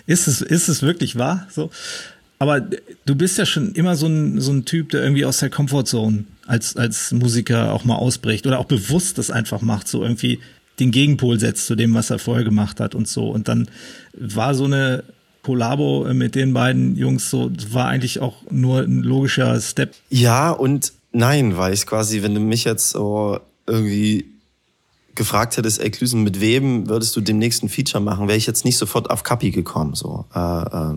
[0.05, 1.47] ist es, ist es wirklich wahr?
[1.49, 1.69] So.
[2.39, 5.49] Aber du bist ja schon immer so ein, so ein Typ, der irgendwie aus der
[5.49, 10.39] Comfortzone als, als Musiker auch mal ausbricht oder auch bewusst das einfach macht, so irgendwie
[10.81, 13.29] den Gegenpol setzt zu dem, was er vorher gemacht hat und so.
[13.29, 13.69] Und dann
[14.11, 15.05] war so eine
[15.41, 19.95] Kollabo mit den beiden Jungs so, war eigentlich auch nur ein logischer Step.
[20.09, 24.25] Ja und nein, weil ich quasi, wenn du mich jetzt so irgendwie
[25.15, 28.65] gefragt hättest, ey Klüsen, mit wem würdest du den nächsten Feature machen, wäre ich jetzt
[28.65, 29.93] nicht sofort auf Kapi gekommen.
[29.93, 30.25] So.
[30.33, 30.95] Äh, äh,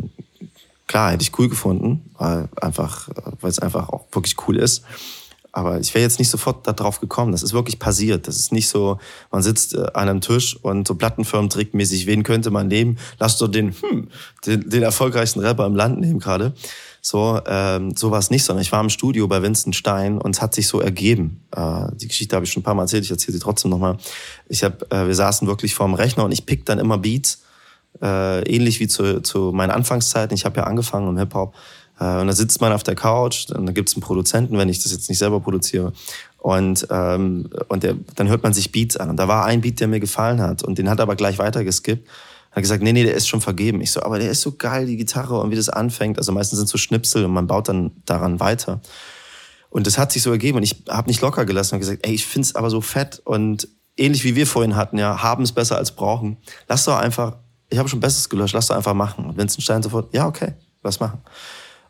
[0.86, 3.08] klar, hätte ich cool gefunden, weil einfach,
[3.40, 4.84] weil es einfach auch wirklich cool ist.
[5.52, 7.30] Aber ich wäre jetzt nicht sofort darauf gekommen.
[7.30, 8.26] Das ist wirklich passiert.
[8.26, 8.98] Das ist nicht so,
[9.30, 12.98] man sitzt äh, an einem Tisch und so Plattenfirmen-Trickmäßig, wen könnte man nehmen?
[13.20, 14.08] Lass doch den, hm,
[14.46, 16.54] den, den erfolgreichsten Rapper im Land nehmen gerade.
[17.06, 20.34] So, ähm, so war es nicht, sondern ich war im Studio bei Vincent Stein und
[20.34, 21.44] es hat sich so ergeben.
[21.54, 23.98] Äh, die Geschichte habe ich schon ein paar Mal erzählt, ich erzähle sie trotzdem nochmal.
[24.48, 27.42] Ich hab, äh, wir saßen wirklich vorm Rechner und ich pick dann immer Beats
[28.00, 30.34] äh, ähnlich wie zu, zu meinen Anfangszeiten.
[30.34, 31.54] Ich habe ja angefangen im Hip-Hop.
[32.00, 34.82] Äh, und da sitzt man auf der Couch, dann gibt es einen Produzenten, wenn ich
[34.82, 35.92] das jetzt nicht selber produziere.
[36.38, 39.10] Und, ähm, und der, dann hört man sich Beats an.
[39.10, 40.62] Und da war ein Beat, der mir gefallen hat.
[40.62, 42.08] Und den hat er aber gleich weitergeskippt.
[42.54, 43.80] Hat gesagt, nee, nee, der ist schon vergeben.
[43.80, 46.18] Ich so, aber der ist so geil, die Gitarre und wie das anfängt.
[46.18, 48.80] Also meistens sind so Schnipsel und man baut dann daran weiter.
[49.70, 52.14] Und das hat sich so ergeben und ich habe nicht locker gelassen und gesagt, ey,
[52.14, 55.76] ich find's aber so fett und ähnlich wie wir vorhin hatten, ja, haben es besser
[55.76, 56.36] als brauchen.
[56.68, 57.38] Lass doch einfach
[57.74, 59.26] ich habe schon Besseres gelöscht, lass doch einfach machen.
[59.26, 61.20] Und Vincent Stein sofort, ja, okay, lass machen.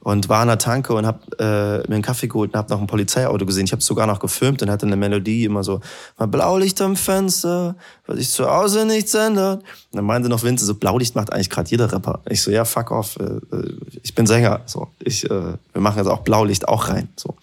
[0.05, 2.81] Und war an der Tanke und hab äh, mir einen Kaffee geholt und hab noch
[2.81, 3.65] ein Polizeiauto gesehen.
[3.65, 5.81] Ich habe sogar noch gefilmt und hatte eine Melodie immer so,
[6.19, 7.75] mal Blaulicht am Fenster,
[8.07, 9.63] weil sich zu Hause nichts ändert.
[9.63, 12.21] Und dann meinte noch Vincent, so Blaulicht macht eigentlich gerade jeder Rapper.
[12.29, 14.61] Ich so, ja, fuck off, äh, äh, ich bin Sänger.
[14.67, 17.09] So, ich, äh, wir machen jetzt auch Blaulicht auch rein.
[17.17, 17.35] So.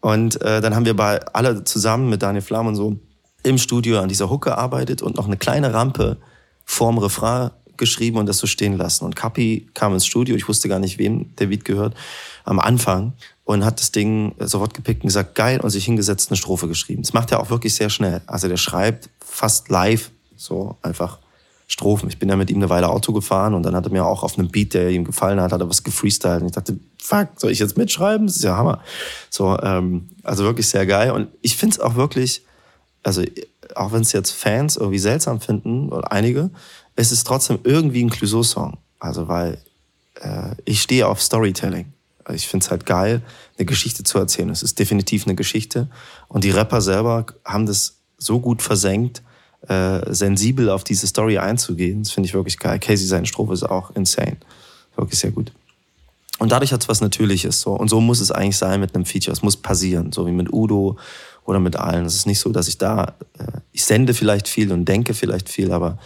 [0.00, 2.96] Und äh, dann haben wir bei alle zusammen mit Daniel Flamm und so
[3.42, 6.18] im Studio an dieser Hook gearbeitet und noch eine kleine Rampe
[6.64, 9.04] vorm Refrain geschrieben und das so stehen lassen.
[9.04, 11.94] Und Kapi kam ins Studio, ich wusste gar nicht, wem der Beat gehört,
[12.44, 13.12] am Anfang
[13.44, 17.02] und hat das Ding sofort gepickt und gesagt, geil, und sich hingesetzt eine Strophe geschrieben.
[17.02, 18.20] Das macht er auch wirklich sehr schnell.
[18.26, 21.18] Also der schreibt fast live so einfach
[21.66, 22.08] Strophen.
[22.08, 24.22] Ich bin ja mit ihm eine Weile Auto gefahren und dann hat er mir auch
[24.22, 26.40] auf einem Beat, der ihm gefallen hat, hat er was gefreestylt.
[26.40, 28.26] Und ich dachte, fuck, soll ich jetzt mitschreiben?
[28.26, 28.80] Das ist ja Hammer.
[29.28, 31.10] So, ähm, also wirklich sehr geil.
[31.10, 32.42] Und ich finde es auch wirklich,
[33.02, 33.22] also
[33.74, 36.50] auch wenn es jetzt Fans irgendwie seltsam finden, oder einige,
[36.98, 38.76] es ist trotzdem irgendwie ein Clouseau-Song.
[38.98, 39.58] Also weil
[40.20, 41.92] äh, ich stehe auf Storytelling.
[42.34, 43.22] Ich finde es halt geil,
[43.56, 44.50] eine Geschichte zu erzählen.
[44.50, 45.88] Es ist definitiv eine Geschichte.
[46.26, 49.22] Und die Rapper selber haben das so gut versenkt,
[49.68, 52.02] äh, sensibel auf diese Story einzugehen.
[52.02, 52.80] Das finde ich wirklich geil.
[52.80, 54.36] Casey, seine Strophe ist auch insane.
[54.96, 55.52] Wirklich sehr gut.
[56.40, 57.60] Und dadurch hat es was Natürliches.
[57.60, 57.74] So.
[57.74, 59.32] Und so muss es eigentlich sein mit einem Feature.
[59.32, 60.10] Es muss passieren.
[60.10, 60.98] So wie mit Udo
[61.44, 62.04] oder mit allen.
[62.04, 65.48] Es ist nicht so, dass ich da, äh, ich sende vielleicht viel und denke vielleicht
[65.48, 65.98] viel, aber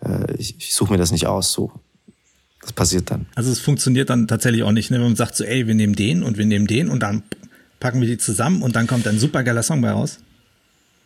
[0.00, 1.52] äh, ich, ich suche mir das nicht aus.
[1.52, 1.72] So,
[2.60, 3.26] das passiert dann.
[3.34, 4.98] Also es funktioniert dann tatsächlich auch nicht, ne?
[4.98, 7.22] wenn man sagt so, ey, wir nehmen den und wir nehmen den und dann
[7.80, 10.18] packen wir die zusammen und dann kommt ein super geiler Song bei raus.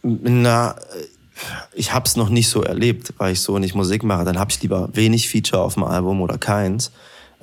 [0.03, 0.77] Na,
[1.73, 4.25] ich hab's noch nicht so erlebt, weil ich so nicht Musik mache.
[4.25, 6.91] Dann hab ich lieber wenig Feature auf dem Album oder keins.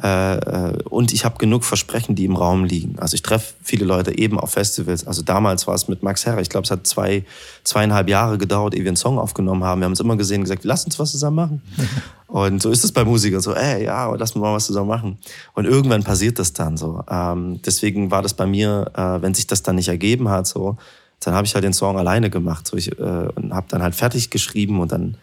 [0.01, 2.99] Äh, äh, und ich habe genug Versprechen, die im Raum liegen.
[2.99, 5.07] Also ich treffe viele Leute eben auf Festivals.
[5.07, 6.39] Also damals war es mit Max Herrer.
[6.39, 7.25] Ich glaube, es hat zwei,
[7.63, 9.81] zweieinhalb Jahre gedauert, ehe wir einen Song aufgenommen haben.
[9.81, 11.61] Wir haben es immer gesehen und gesagt, lass uns was zusammen machen.
[12.27, 13.41] und so ist es bei Musikern.
[13.41, 15.17] So, ey, ja, lass uns mal was zusammen machen.
[15.53, 17.03] Und irgendwann passiert das dann so.
[17.09, 20.77] Ähm, deswegen war das bei mir, äh, wenn sich das dann nicht ergeben hat, so,
[21.21, 22.67] dann habe ich halt den Song alleine gemacht.
[22.67, 25.17] So, ich, äh, und habe dann halt fertig geschrieben und dann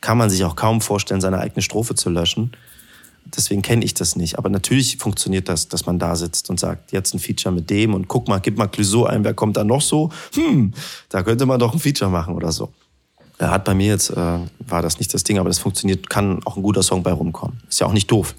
[0.00, 2.52] kann man sich auch kaum vorstellen, seine eigene Strophe zu löschen.
[3.24, 4.38] Deswegen kenne ich das nicht.
[4.38, 7.94] Aber natürlich funktioniert das, dass man da sitzt und sagt, jetzt ein Feature mit dem
[7.94, 10.10] und guck mal, gib mal Clouseau ein, wer kommt da noch so?
[10.34, 10.72] Hm,
[11.08, 12.72] da könnte man doch ein Feature machen oder so.
[13.38, 16.44] Er hat bei mir jetzt, äh, war das nicht das Ding, aber das funktioniert, kann
[16.44, 17.60] auch ein guter Song bei rumkommen.
[17.68, 18.34] Ist ja auch nicht doof.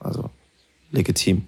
[0.00, 0.30] Also
[0.90, 1.46] legitim.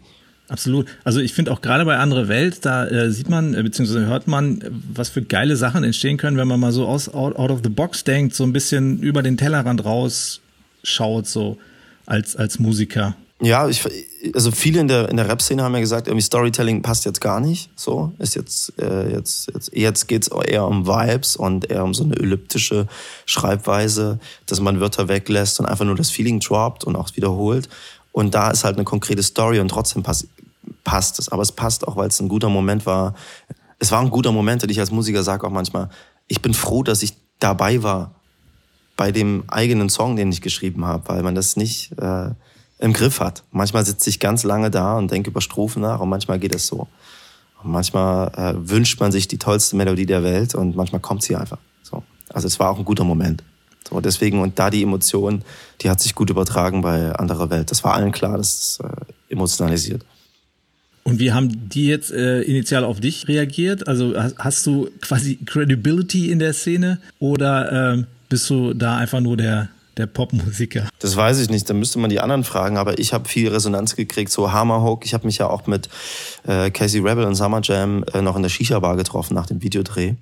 [0.48, 0.86] Absolut.
[1.04, 4.28] Also ich finde auch gerade bei Andere Welt, da äh, sieht man, äh, beziehungsweise hört
[4.28, 7.60] man, was für geile Sachen entstehen können, wenn man mal so aus out, out of
[7.62, 11.56] the box denkt, so ein bisschen über den Tellerrand rausschaut, so
[12.06, 13.16] als, als Musiker?
[13.40, 13.82] Ja, ich,
[14.34, 17.40] also viele in der, in der Rap-Szene haben ja gesagt, irgendwie Storytelling passt jetzt gar
[17.40, 17.68] nicht.
[17.74, 22.04] So, ist jetzt, äh, jetzt, jetzt, jetzt geht's eher um Vibes und eher um so
[22.04, 22.86] eine elliptische
[23.26, 27.68] Schreibweise, dass man Wörter weglässt und einfach nur das Feeling droppt und auch wiederholt.
[28.12, 30.26] Und da ist halt eine konkrete Story und trotzdem pass,
[30.84, 31.28] passt es.
[31.28, 33.14] Aber es passt auch, weil es ein guter Moment war.
[33.80, 35.90] Es war ein guter Moment, und ich als Musiker sage auch manchmal,
[36.28, 38.14] ich bin froh, dass ich dabei war
[38.96, 42.30] bei dem eigenen Song, den ich geschrieben habe, weil man das nicht äh,
[42.78, 43.42] im Griff hat.
[43.50, 46.66] Manchmal sitze ich ganz lange da und denke über Strophen nach und manchmal geht es
[46.66, 46.86] so.
[47.62, 51.36] Und manchmal äh, wünscht man sich die tollste Melodie der Welt und manchmal kommt sie
[51.36, 51.58] einfach.
[51.82, 52.02] So.
[52.28, 53.42] Also es war auch ein guter Moment.
[53.88, 55.42] So, deswegen, und da die Emotion,
[55.80, 57.70] die hat sich gut übertragen bei anderer Welt.
[57.70, 60.04] Das war allen klar, dass es äh, emotionalisiert.
[61.04, 63.86] Und wie haben die jetzt äh, initial auf dich reagiert?
[63.86, 69.20] Also hast, hast, du quasi Credibility in der Szene oder ähm, bist du da einfach
[69.20, 70.88] nur der, der Popmusiker?
[70.98, 73.96] Das weiß ich nicht, da müsste man die anderen fragen, aber ich habe viel Resonanz
[73.96, 75.04] gekriegt, so Hammerhook.
[75.04, 75.88] Ich habe mich ja auch mit
[76.46, 80.14] äh, Casey Rebel und Summer Jam äh, noch in der Shisha-Bar getroffen nach dem Videodreh.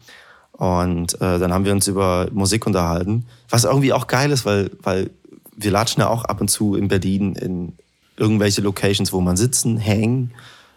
[0.53, 4.71] Und äh, dann haben wir uns über Musik unterhalten, was irgendwie auch geil ist, weil,
[4.83, 5.11] weil
[5.57, 7.73] wir latschen ja auch ab und zu in Berlin in
[8.17, 10.33] irgendwelche Locations, wo man sitzen, hängen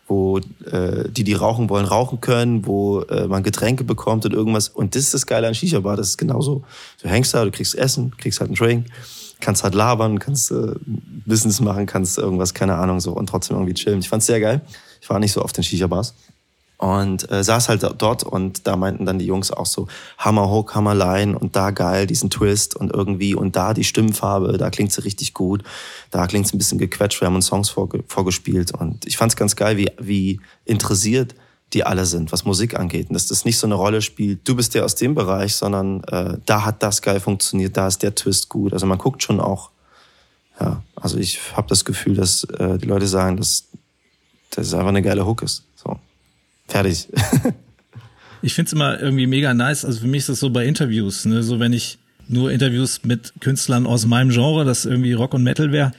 [0.08, 4.70] wo äh, die, die rauchen wollen, rauchen können, wo äh, man Getränke bekommt und irgendwas.
[4.70, 6.64] Und das ist das Geile an Shisha-Bar, das ist genauso.
[7.02, 8.88] Du hängst da, du kriegst Essen, kriegst halt einen Drink,
[9.40, 10.76] kannst halt labern, kannst äh,
[11.26, 14.00] Business machen, kannst irgendwas, keine Ahnung, so und trotzdem irgendwie chillen.
[14.00, 14.62] Ich fand's sehr geil.
[15.02, 16.14] Ich war nicht so oft in Shisha-Bars.
[16.78, 20.76] Und äh, saß halt dort und da meinten dann die Jungs auch so, Hammer Hook,
[20.76, 24.92] Hammer Line und da geil, diesen Twist und irgendwie und da die Stimmfarbe, da klingt
[24.92, 25.64] sie richtig gut,
[26.12, 29.32] da klingt es ein bisschen gequetscht, wir haben uns Songs vorge vorgespielt und ich fand
[29.32, 31.36] es ganz geil, wie, wie interessiert
[31.74, 33.10] die alle sind, was Musik angeht.
[33.10, 36.04] Und dass das nicht so eine Rolle spielt, du bist der aus dem Bereich, sondern
[36.06, 38.74] äh, da hat das geil funktioniert, da ist der Twist gut.
[38.74, 39.72] Also man guckt schon auch,
[40.60, 43.66] ja, also ich habe das Gefühl, dass äh, die Leute sagen, dass
[44.52, 45.64] das einfach eine geile Hook ist.
[46.76, 47.08] Fertig.
[48.42, 49.86] ich finde es immer irgendwie mega nice.
[49.86, 51.42] Also für mich ist das so bei Interviews, ne?
[51.42, 55.72] so wenn ich nur Interviews mit Künstlern aus meinem Genre, das irgendwie Rock und Metal
[55.72, 55.94] wäre,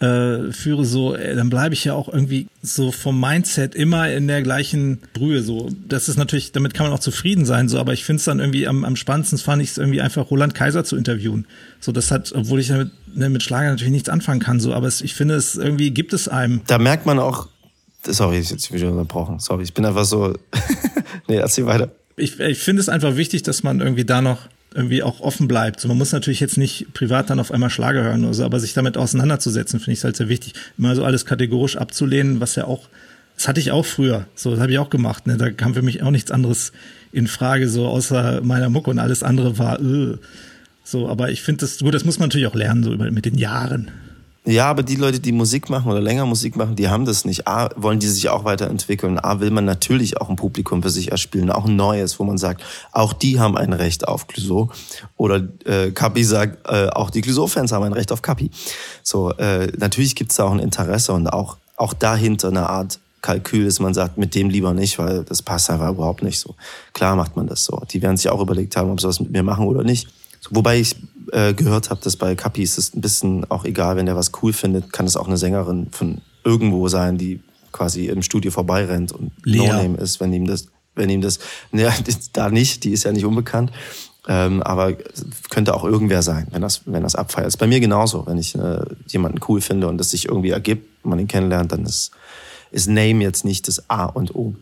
[0.00, 4.26] äh, führe, so, äh, dann bleibe ich ja auch irgendwie so vom Mindset immer in
[4.26, 5.42] der gleichen Brühe.
[5.42, 8.24] So, das ist natürlich, damit kann man auch zufrieden sein, so, aber ich finde es
[8.24, 11.46] dann irgendwie am, am spannendsten fand ich es irgendwie einfach Roland Kaiser zu interviewen.
[11.80, 14.86] So, das hat, obwohl ich damit ne, mit Schlager natürlich nichts anfangen kann, so, aber
[14.86, 16.62] es, ich finde es irgendwie gibt es einem.
[16.66, 17.48] Da merkt man auch,
[18.06, 19.38] Sorry, ich jetzt wieder unterbrochen.
[19.38, 20.34] Sorry, ich bin einfach so.
[21.28, 21.90] nee, erzähl weiter.
[22.16, 25.80] Ich, ich finde es einfach wichtig, dass man irgendwie da noch irgendwie auch offen bleibt.
[25.80, 28.58] So, man muss natürlich jetzt nicht privat dann auf einmal Schlager hören oder so, aber
[28.60, 30.54] sich damit auseinanderzusetzen, finde ich halt sehr wichtig.
[30.76, 32.88] Immer so alles kategorisch abzulehnen, was ja auch,
[33.36, 34.26] das hatte ich auch früher.
[34.34, 35.26] So, das habe ich auch gemacht.
[35.26, 35.36] Ne?
[35.36, 36.72] Da kam für mich auch nichts anderes
[37.12, 40.18] in Frage, so außer meiner Mucke und alles andere war, äh.
[40.82, 43.24] so, aber ich finde das gut, das muss man natürlich auch lernen, so über, mit
[43.24, 43.92] den Jahren.
[44.46, 47.48] Ja, aber die Leute, die Musik machen oder länger Musik machen, die haben das nicht.
[47.48, 49.18] A, wollen die sich auch weiterentwickeln.
[49.18, 52.36] A, will man natürlich auch ein Publikum für sich erspielen, auch ein neues, wo man
[52.36, 54.70] sagt, auch die haben ein Recht auf Clouseau.
[55.16, 58.50] Oder äh, Kapi sagt, äh, auch die Clouseau-Fans haben ein Recht auf Kapi.
[59.02, 63.64] So, äh, natürlich gibt's da auch ein Interesse und auch, auch dahinter eine Art Kalkül
[63.64, 66.54] dass man sagt, mit dem lieber nicht, weil das passt einfach überhaupt nicht so.
[66.92, 67.82] Klar macht man das so.
[67.90, 70.08] Die werden sich auch überlegt haben, ob sie was mit mir machen oder nicht.
[70.50, 70.94] Wobei ich
[71.32, 74.32] äh, gehört habe, dass bei Kapi ist es ein bisschen auch egal, wenn der was
[74.42, 77.40] cool findet, kann es auch eine Sängerin von irgendwo sein, die
[77.72, 81.38] quasi im Studio vorbeirennt und No-Name ist, wenn ihm das, wenn ihm das,
[81.72, 81.92] ne,
[82.32, 83.72] da nicht, die ist ja nicht unbekannt.
[84.26, 84.94] Ähm, aber
[85.50, 87.48] könnte auch irgendwer sein, wenn das, wenn das abfeiert.
[87.48, 88.26] Ist bei mir genauso.
[88.26, 91.84] Wenn ich äh, jemanden cool finde und das sich irgendwie ergibt, man ihn kennenlernt, dann
[91.84, 92.10] ist,
[92.70, 94.54] ist Name jetzt nicht das A und O.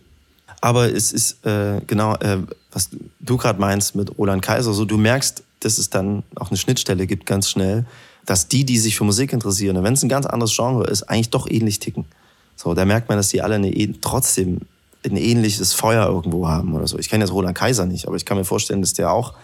[0.61, 2.39] Aber es ist äh, genau, äh,
[2.73, 6.57] was du gerade meinst mit Roland Kaiser, so du merkst, dass es dann auch eine
[6.57, 7.85] Schnittstelle gibt ganz schnell,
[8.27, 11.31] dass die, die sich für Musik interessieren, wenn es ein ganz anderes Genre ist, eigentlich
[11.31, 12.05] doch ähnlich ticken.
[12.57, 14.61] So, da merkt man, dass die alle eine, trotzdem
[15.05, 16.99] ein ähnliches Feuer irgendwo haben oder so.
[16.99, 19.35] Ich kenne jetzt Roland Kaiser nicht, aber ich kann mir vorstellen, dass der auch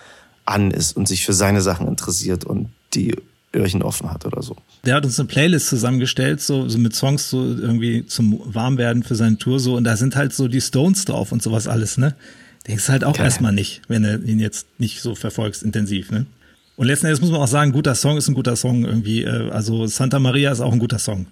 [0.45, 3.17] an ist und sich für seine Sachen interessiert und die
[3.55, 4.57] Öhrchen offen hat oder so.
[4.85, 9.15] Der hat uns eine Playlist zusammengestellt, so, so mit Songs so irgendwie zum Warmwerden für
[9.15, 12.15] seine Tour so und da sind halt so die Stones drauf und sowas alles, ne?
[12.69, 13.23] Denkst halt auch okay.
[13.23, 16.27] erstmal nicht, wenn du ihn jetzt nicht so verfolgst intensiv, ne?
[16.77, 19.25] Und letzten Endes muss man auch sagen, guter Song ist ein guter Song irgendwie.
[19.25, 21.27] Äh, also Santa Maria ist auch ein guter Song.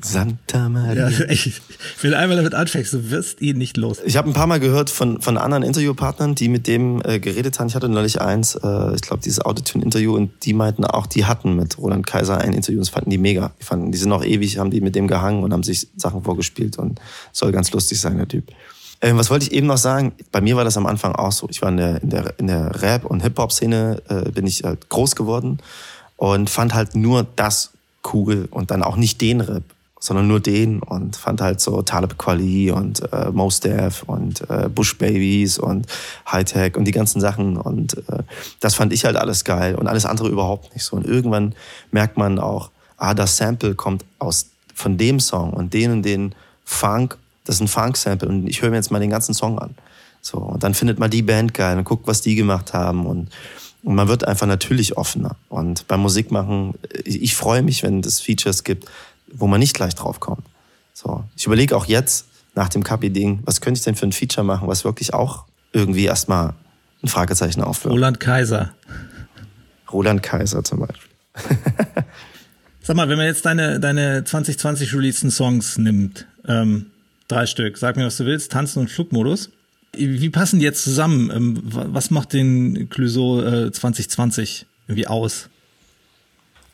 [0.00, 1.08] Santa Maria.
[1.08, 1.60] Ja, ich,
[2.02, 3.98] du einmal damit anfängst, du wirst ihn nicht los.
[4.04, 7.58] Ich habe ein paar Mal gehört von, von anderen Interviewpartnern, die mit dem äh, geredet
[7.58, 7.68] haben.
[7.68, 11.56] Ich hatte neulich eins, äh, ich glaube, dieses Autotune-Interview und die meinten auch, die hatten
[11.56, 13.52] mit Roland Kaiser ein Interview und das fanden die mega.
[13.60, 16.22] Die fanden, die sind noch ewig, haben die mit dem gehangen und haben sich Sachen
[16.22, 17.00] vorgespielt und
[17.32, 18.52] soll ganz lustig sein, der Typ.
[19.02, 20.12] Ähm, was wollte ich eben noch sagen?
[20.30, 21.48] Bei mir war das am Anfang auch so.
[21.50, 24.88] Ich war in der, in der, in der Rap- und Hip-Hop-Szene, äh, bin ich halt
[24.88, 25.58] groß geworden
[26.16, 27.72] und fand halt nur das
[28.14, 29.64] cool und dann auch nicht den Rap,
[29.98, 34.68] sondern nur den und fand halt so Talib Kweli und äh, Mos Def und äh,
[34.68, 35.86] Bush Babies und
[36.30, 38.22] Hightech und die ganzen Sachen und äh,
[38.60, 40.96] das fand ich halt alles geil und alles andere überhaupt nicht so.
[40.96, 41.56] Und irgendwann
[41.90, 46.36] merkt man auch, ah, das Sample kommt aus von dem Song und den und den
[46.64, 49.74] Funk das ist ein Funk-Sample und ich höre mir jetzt mal den ganzen Song an.
[50.20, 53.30] So, und dann findet man die Band geil und guckt, was die gemacht haben und,
[53.82, 55.36] und man wird einfach natürlich offener.
[55.48, 56.74] Und beim Musikmachen,
[57.04, 58.88] ich, ich freue mich, wenn es Features gibt,
[59.32, 60.44] wo man nicht gleich drauf kommt.
[60.94, 64.44] So, ich überlege auch jetzt, nach dem Kapi-Ding, was könnte ich denn für ein Feature
[64.44, 66.54] machen, was wirklich auch irgendwie erstmal
[67.02, 67.94] ein Fragezeichen aufwirft.
[67.94, 68.72] Roland Kaiser.
[69.90, 71.10] Roland Kaiser zum Beispiel.
[72.82, 76.91] Sag mal, wenn man jetzt deine, deine 2020 releaseden Songs nimmt, ähm,
[77.32, 79.50] drei Stück, sag mir, was du willst, Tanzen und Flugmodus.
[79.94, 81.30] Wie passen die jetzt zusammen?
[81.30, 85.48] Ähm, was macht den Clouseau äh, 2020 irgendwie aus?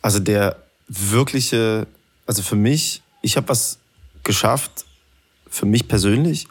[0.02, 0.56] Also der
[0.88, 1.86] wirkliche,
[2.26, 3.78] also für mich, ich habe was
[4.22, 4.84] geschafft,
[5.50, 6.46] für mich persönlich,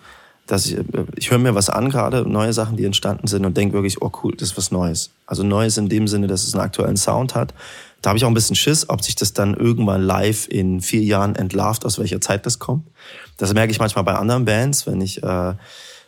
[0.48, 0.84] dass ich, äh,
[1.16, 4.12] ich höre mir was an gerade, neue Sachen, die entstanden sind und denke wirklich, oh
[4.24, 5.12] cool, das ist was Neues.
[5.26, 7.54] Also Neues in dem Sinne, dass es einen aktuellen Sound hat.
[8.02, 11.02] Da habe ich auch ein bisschen Schiss, ob sich das dann irgendwann live in vier
[11.02, 12.86] Jahren entlarvt, aus welcher Zeit das kommt.
[13.38, 15.56] Das merke ich manchmal bei anderen Bands, wenn ich äh, äh,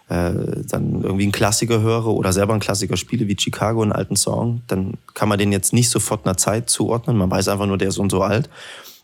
[0.07, 4.61] dann irgendwie einen Klassiker höre oder selber einen Klassiker spiele, wie Chicago, einen alten Song,
[4.67, 7.17] dann kann man den jetzt nicht sofort einer Zeit zuordnen.
[7.17, 8.49] Man weiß einfach nur, der ist und so alt.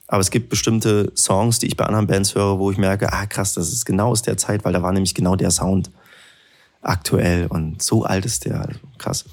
[0.07, 3.25] Aber es gibt bestimmte Songs, die ich bei anderen Bands höre, wo ich merke, ah
[3.25, 5.89] krass, das ist genau aus der Zeit, weil da war nämlich genau der Sound
[6.81, 9.25] aktuell und so alt ist der, also krass.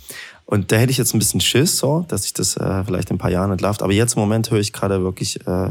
[0.46, 3.16] Und da hätte ich jetzt ein bisschen Schiss, so, dass ich das äh, vielleicht in
[3.16, 3.82] ein paar Jahren entlarvt.
[3.82, 5.70] Aber jetzt im Moment höre ich gerade wirklich äh,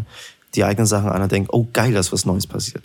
[0.55, 2.83] die eigenen Sachen an und denke, oh geil, dass was Neues passiert.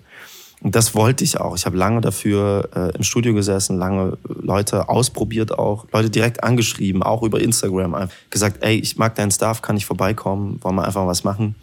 [0.63, 1.55] Und das wollte ich auch.
[1.57, 7.03] Ich habe lange dafür äh, im Studio gesessen, lange Leute ausprobiert auch, Leute direkt angeschrieben,
[7.03, 11.07] auch über Instagram, gesagt, ey, ich mag deinen Stuff, kann ich vorbeikommen, wollen wir einfach
[11.07, 11.55] was machen.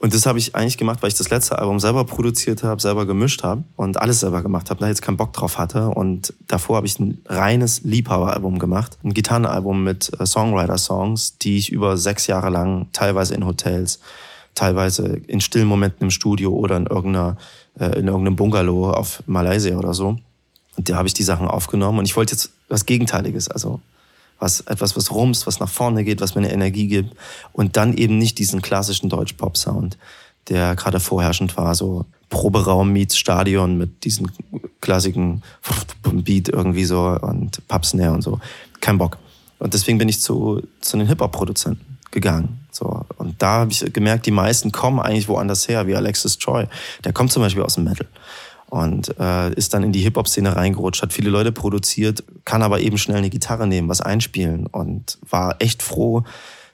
[0.00, 3.04] Und das habe ich eigentlich gemacht, weil ich das letzte Album selber produziert habe, selber
[3.04, 5.90] gemischt habe und alles selber gemacht habe, da jetzt keinen Bock drauf hatte.
[5.90, 11.70] Und davor habe ich ein reines Liebhaberalbum gemacht, ein Gitarrenalbum mit äh, Songwriter-Songs, die ich
[11.70, 14.00] über sechs Jahre lang teilweise in Hotels,
[14.54, 17.36] teilweise in stillen Momenten im Studio oder in irgendeiner
[17.78, 20.16] äh, in irgendeinem Bungalow auf Malaysia oder so.
[20.78, 23.80] Und da habe ich die Sachen aufgenommen und ich wollte jetzt was Gegenteiliges, also
[24.40, 27.14] was etwas, was rumst, was nach vorne geht, was mir eine Energie gibt
[27.52, 29.96] und dann eben nicht diesen klassischen Deutsch-Pop-Sound,
[30.48, 34.28] der gerade vorherrschend war, so Proberaum meets Stadion mit diesem
[34.80, 35.42] klassischen
[36.02, 38.40] Beat irgendwie so und Pubsnare und so.
[38.80, 39.18] Kein Bock.
[39.58, 42.60] Und deswegen bin ich zu, zu den Hip-Hop-Produzenten gegangen.
[42.70, 43.04] So.
[43.18, 46.66] Und da habe ich gemerkt, die meisten kommen eigentlich woanders her, wie Alexis Troy.
[47.04, 48.06] Der kommt zum Beispiel aus dem Metal
[48.70, 52.98] und äh, ist dann in die Hip-Hop-Szene reingerutscht, hat viele Leute produziert, kann aber eben
[52.98, 56.22] schnell eine Gitarre nehmen, was einspielen und war echt froh,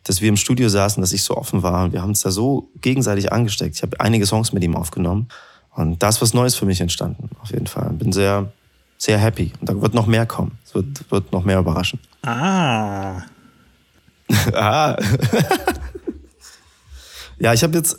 [0.04, 2.30] dass wir im Studio saßen, dass ich so offen war und wir haben uns da
[2.30, 3.76] so gegenseitig angesteckt.
[3.76, 5.28] Ich habe einige Songs mit ihm aufgenommen
[5.74, 7.90] und da ist was Neues für mich entstanden, auf jeden Fall.
[7.94, 8.52] Bin sehr,
[8.98, 10.59] sehr happy und da wird noch mehr kommen.
[10.64, 11.98] Es wird, wird noch mehr überraschen.
[12.22, 13.22] Ah.
[14.52, 14.96] ah.
[17.38, 17.98] ja, ich habe jetzt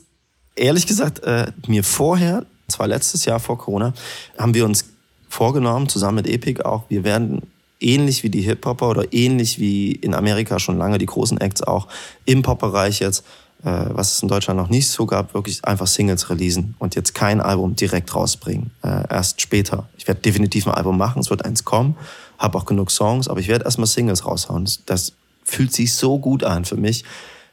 [0.55, 3.93] ehrlich gesagt äh, mir vorher zwar letztes Jahr vor Corona,
[4.37, 4.85] haben wir uns
[5.29, 7.41] vorgenommen, zusammen mit Epic auch, wir werden
[7.79, 11.87] ähnlich wie die Hip-Hopper oder ähnlich wie in Amerika schon lange die großen Acts auch
[12.25, 13.23] im Pop-Bereich jetzt,
[13.63, 17.13] äh, was es in Deutschland noch nicht so gab, wirklich einfach Singles releasen und jetzt
[17.13, 18.71] kein Album direkt rausbringen.
[18.83, 19.87] Äh, erst später.
[19.97, 21.95] Ich werde definitiv ein Album machen, es wird eins kommen,
[22.37, 24.65] habe auch genug Songs, aber ich werde erstmal Singles raushauen.
[24.65, 27.03] Das, das fühlt sich so gut an für mich,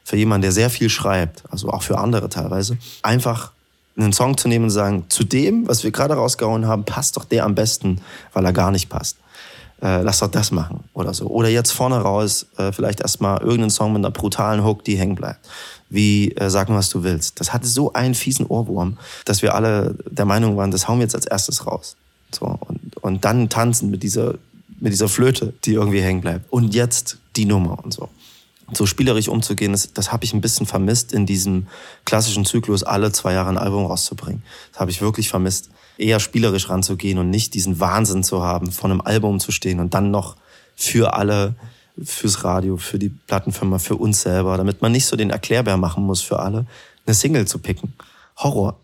[0.03, 2.77] für jemanden, der sehr viel schreibt, also auch für andere teilweise.
[3.01, 3.51] Einfach
[3.97, 7.25] einen Song zu nehmen und sagen, zu dem, was wir gerade rausgehauen haben, passt doch
[7.25, 8.01] der am besten,
[8.33, 9.17] weil er gar nicht passt.
[9.81, 11.27] Äh, lass doch das machen oder so.
[11.27, 15.15] Oder jetzt vorne raus äh, vielleicht erstmal irgendeinen Song mit einer brutalen Hook, die hängen
[15.15, 15.47] bleibt.
[15.89, 17.39] Wie äh, Sag was du willst.
[17.39, 21.03] Das hatte so einen fiesen Ohrwurm, dass wir alle der Meinung waren, das hauen wir
[21.03, 21.95] jetzt als erstes raus.
[22.33, 24.35] So, und, und dann tanzen mit dieser,
[24.79, 26.51] mit dieser Flöte, die irgendwie hängen bleibt.
[26.51, 28.09] Und jetzt die Nummer und so
[28.73, 31.67] so spielerisch umzugehen, das, das habe ich ein bisschen vermisst in diesem
[32.03, 34.43] klassischen Zyklus, alle zwei Jahre ein Album rauszubringen.
[34.71, 35.69] Das habe ich wirklich vermisst.
[35.97, 39.93] Eher spielerisch ranzugehen und nicht diesen Wahnsinn zu haben, vor einem Album zu stehen und
[39.93, 40.35] dann noch
[40.75, 41.55] für alle,
[42.03, 46.03] fürs Radio, für die Plattenfirma, für uns selber, damit man nicht so den Erklärbär machen
[46.03, 46.65] muss für alle,
[47.05, 47.93] eine Single zu picken.
[48.37, 48.77] Horror,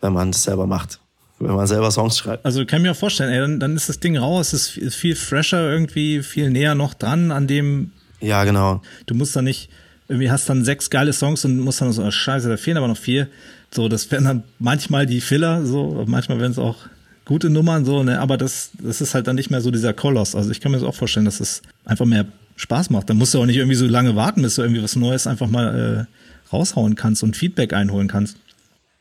[0.00, 0.98] wenn man es selber macht
[1.40, 2.44] wenn man selber Songs schreibt.
[2.44, 5.70] Also kann mir auch vorstellen, ey, dann, dann ist das Ding raus, ist viel fresher
[5.70, 8.82] irgendwie, viel näher noch dran an dem ja, genau.
[9.06, 9.70] Du musst dann nicht,
[10.08, 12.88] irgendwie hast dann sechs geile Songs und musst dann so, oh, scheiße, da fehlen aber
[12.88, 13.28] noch vier.
[13.70, 16.76] So, das wären dann manchmal die Filler, so, manchmal werden es auch
[17.24, 20.34] gute Nummern, so, ne, aber das, das ist halt dann nicht mehr so dieser Koloss.
[20.34, 22.24] Also ich kann mir das auch vorstellen, dass es einfach mehr
[22.56, 23.10] Spaß macht.
[23.10, 25.46] Da musst du auch nicht irgendwie so lange warten, bis du irgendwie was Neues einfach
[25.46, 28.38] mal äh, raushauen kannst und Feedback einholen kannst.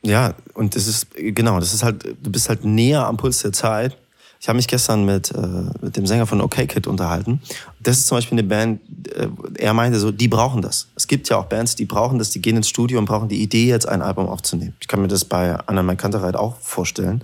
[0.03, 3.53] Ja, und das ist, genau, das ist halt, du bist halt näher am Puls der
[3.53, 3.97] Zeit
[4.39, 5.37] ich habe mich gestern mit, äh,
[5.81, 7.41] mit dem Sänger von OK Kid unterhalten.
[7.79, 8.81] Das ist zum Beispiel eine Band,
[9.15, 9.27] äh,
[9.57, 10.87] er meinte so, die brauchen das.
[10.95, 13.41] Es gibt ja auch Bands, die brauchen das, die gehen ins Studio und brauchen die
[13.41, 14.75] Idee, jetzt ein Album aufzunehmen.
[14.79, 17.23] Ich kann mir das bei Anna Kantereit auch vorstellen,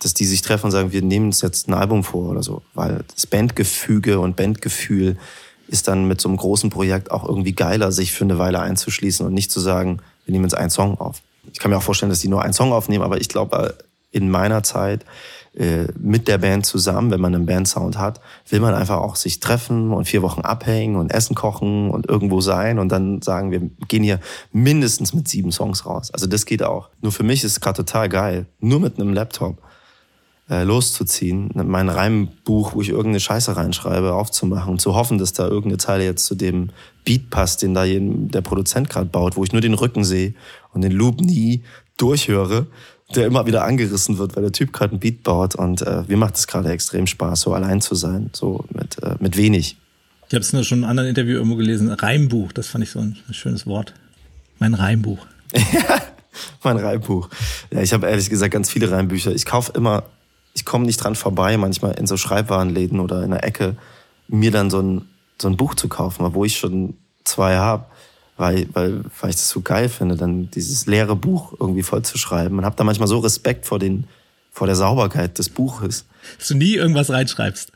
[0.00, 2.62] dass die sich treffen und sagen, wir nehmen uns jetzt ein Album vor oder so.
[2.74, 5.16] Weil das Bandgefüge und Bandgefühl
[5.68, 9.26] ist dann mit so einem großen Projekt auch irgendwie geiler, sich für eine Weile einzuschließen
[9.26, 11.20] und nicht zu sagen, wir nehmen jetzt einen Song auf.
[11.52, 13.76] Ich kann mir auch vorstellen, dass die nur einen Song aufnehmen, aber ich glaube,
[14.10, 15.04] in meiner Zeit
[15.58, 19.40] äh, mit der Band zusammen, wenn man einen Bandsound hat, will man einfach auch sich
[19.40, 23.68] treffen und vier Wochen abhängen und Essen kochen und irgendwo sein und dann sagen, wir
[23.88, 24.20] gehen hier
[24.52, 26.12] mindestens mit sieben Songs raus.
[26.12, 26.90] Also das geht auch.
[27.00, 29.60] Nur für mich ist es gerade total geil, nur mit einem Laptop
[30.48, 35.48] äh, loszuziehen, mein Reimbuch, wo ich irgendeine Scheiße reinschreibe, aufzumachen und zu hoffen, dass da
[35.48, 36.70] irgendeine Zeile jetzt zu dem
[37.04, 40.34] Beat passt, den da der Produzent gerade baut, wo ich nur den Rücken sehe
[40.72, 41.64] und den Loop nie
[41.96, 42.68] durchhöre,
[43.14, 46.16] der immer wieder angerissen wird, weil der Typ gerade einen Beat baut und äh, mir
[46.16, 49.76] macht es gerade extrem Spaß, so allein zu sein, so mit, äh, mit wenig.
[50.28, 52.90] Ich habe es nur schon in einem anderen Interview irgendwo gelesen, Reimbuch, das fand ich
[52.90, 53.94] so ein schönes Wort.
[54.58, 55.26] Mein Reimbuch.
[56.62, 57.30] mein Reimbuch.
[57.72, 59.32] Ja, ich habe ehrlich gesagt ganz viele Reimbücher.
[59.32, 60.04] Ich kaufe immer
[60.58, 63.76] ich komme nicht dran vorbei, manchmal in so Schreibwarenläden oder in der Ecke,
[64.26, 65.08] mir dann so ein,
[65.40, 67.84] so ein Buch zu kaufen, wo ich schon zwei habe,
[68.38, 72.16] weil, weil, weil ich das so geil finde, dann dieses leere Buch irgendwie voll zu
[72.16, 72.54] schreiben.
[72.56, 74.04] Man hat da manchmal so Respekt vor, den,
[74.52, 76.06] vor der Sauberkeit des Buches.
[76.38, 77.72] Dass du nie irgendwas reinschreibst.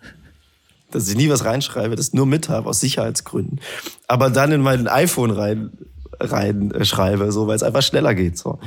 [0.92, 3.60] Dass ich nie was reinschreibe, das nur mit habe, aus Sicherheitsgründen.
[4.06, 5.72] Aber dann in mein iPhone rein,
[6.20, 8.38] rein äh, schreibe, so, weil es einfach schneller geht.
[8.38, 8.60] So.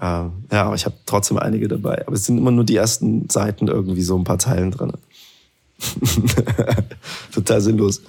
[0.00, 2.06] Ähm, ja, aber ich habe trotzdem einige dabei.
[2.06, 4.92] Aber es sind immer nur die ersten Seiten irgendwie so ein paar Zeilen drin.
[7.34, 8.00] Total sinnlos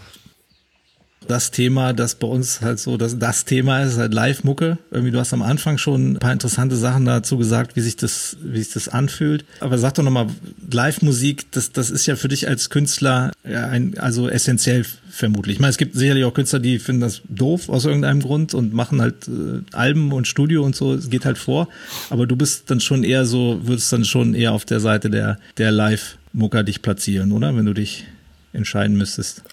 [1.30, 4.80] das Thema, das bei uns halt so, das, das Thema ist halt Live-Mucke.
[4.90, 8.38] Irgendwie, du hast am Anfang schon ein paar interessante Sachen dazu gesagt, wie sich das,
[8.42, 9.46] wie sich das anfühlt.
[9.60, 10.28] Aber sag doch nochmal,
[10.72, 15.58] Live-Musik, das, das ist ja für dich als Künstler ein, also essentiell vermutlich.
[15.58, 18.74] Ich meine, es gibt sicherlich auch Künstler, die finden das doof aus irgendeinem Grund und
[18.74, 21.68] machen halt äh, Alben und Studio und so, es geht halt vor.
[22.10, 25.38] Aber du bist dann schon eher so, würdest dann schon eher auf der Seite der,
[25.58, 27.56] der Live-Mucker dich platzieren, oder?
[27.56, 28.06] Wenn du dich
[28.52, 29.44] entscheiden müsstest.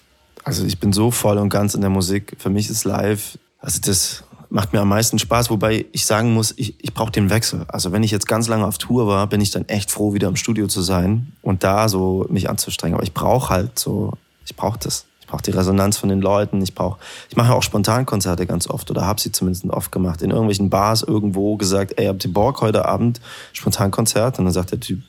[0.47, 2.37] Also ich bin so voll und ganz in der Musik.
[2.39, 6.55] Für mich ist live, also das macht mir am meisten Spaß, wobei ich sagen muss,
[6.57, 7.65] ich, ich brauche den Wechsel.
[7.67, 10.29] Also wenn ich jetzt ganz lange auf Tour war, bin ich dann echt froh, wieder
[10.29, 12.95] im Studio zu sein und da so mich anzustrengen.
[12.95, 14.13] Aber ich brauche halt so,
[14.45, 15.07] ich brauche das.
[15.21, 16.63] Ich brauche die Resonanz von den Leuten.
[16.63, 20.23] Ich brauche, ich mache auch Spontankonzerte ganz oft oder habe sie zumindest oft gemacht.
[20.23, 23.21] In irgendwelchen Bars irgendwo gesagt, ey, habt ihr Bock heute Abend
[23.53, 24.39] Spontankonzert?
[24.39, 25.03] Und dann sagt der Typ,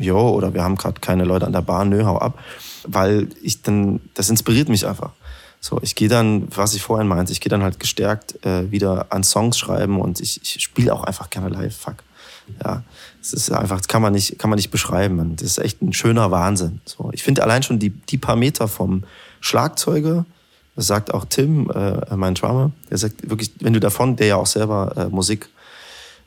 [0.00, 2.38] jo, oder wir haben gerade keine Leute an der Bar, nö, hau ab
[2.86, 5.10] weil ich dann, das inspiriert mich einfach.
[5.60, 9.06] So, ich gehe dann, was ich vorhin meinte, ich gehe dann halt gestärkt äh, wieder
[9.10, 11.76] an Songs schreiben und ich, ich spiele auch einfach gerne live.
[11.76, 11.96] Fuck.
[12.64, 12.82] Ja,
[13.20, 15.36] es ist einfach, das kann man nicht, kann man nicht beschreiben.
[15.36, 16.80] Das ist echt ein schöner Wahnsinn.
[16.84, 19.04] So, ich finde allein schon die, die paar Meter vom
[19.40, 20.24] Schlagzeuger,
[20.74, 24.36] das sagt auch Tim, äh, mein Drummer, der sagt wirklich, wenn du davon, der ja
[24.36, 25.50] auch selber äh, Musik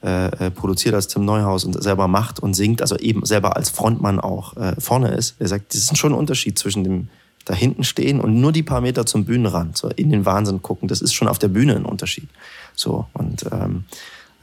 [0.04, 3.70] äh, äh, produziert als Tim Neuhaus und selber macht und singt, also eben selber als
[3.70, 5.36] Frontmann auch äh, vorne ist.
[5.39, 7.08] Er sagt, das ist schon ein Unterschied zwischen dem
[7.45, 10.89] da hinten stehen und nur die paar Meter zum Bühnenrand, so in den Wahnsinn gucken.
[10.89, 12.28] Das ist schon auf der Bühne ein Unterschied.
[12.76, 13.86] So und ähm,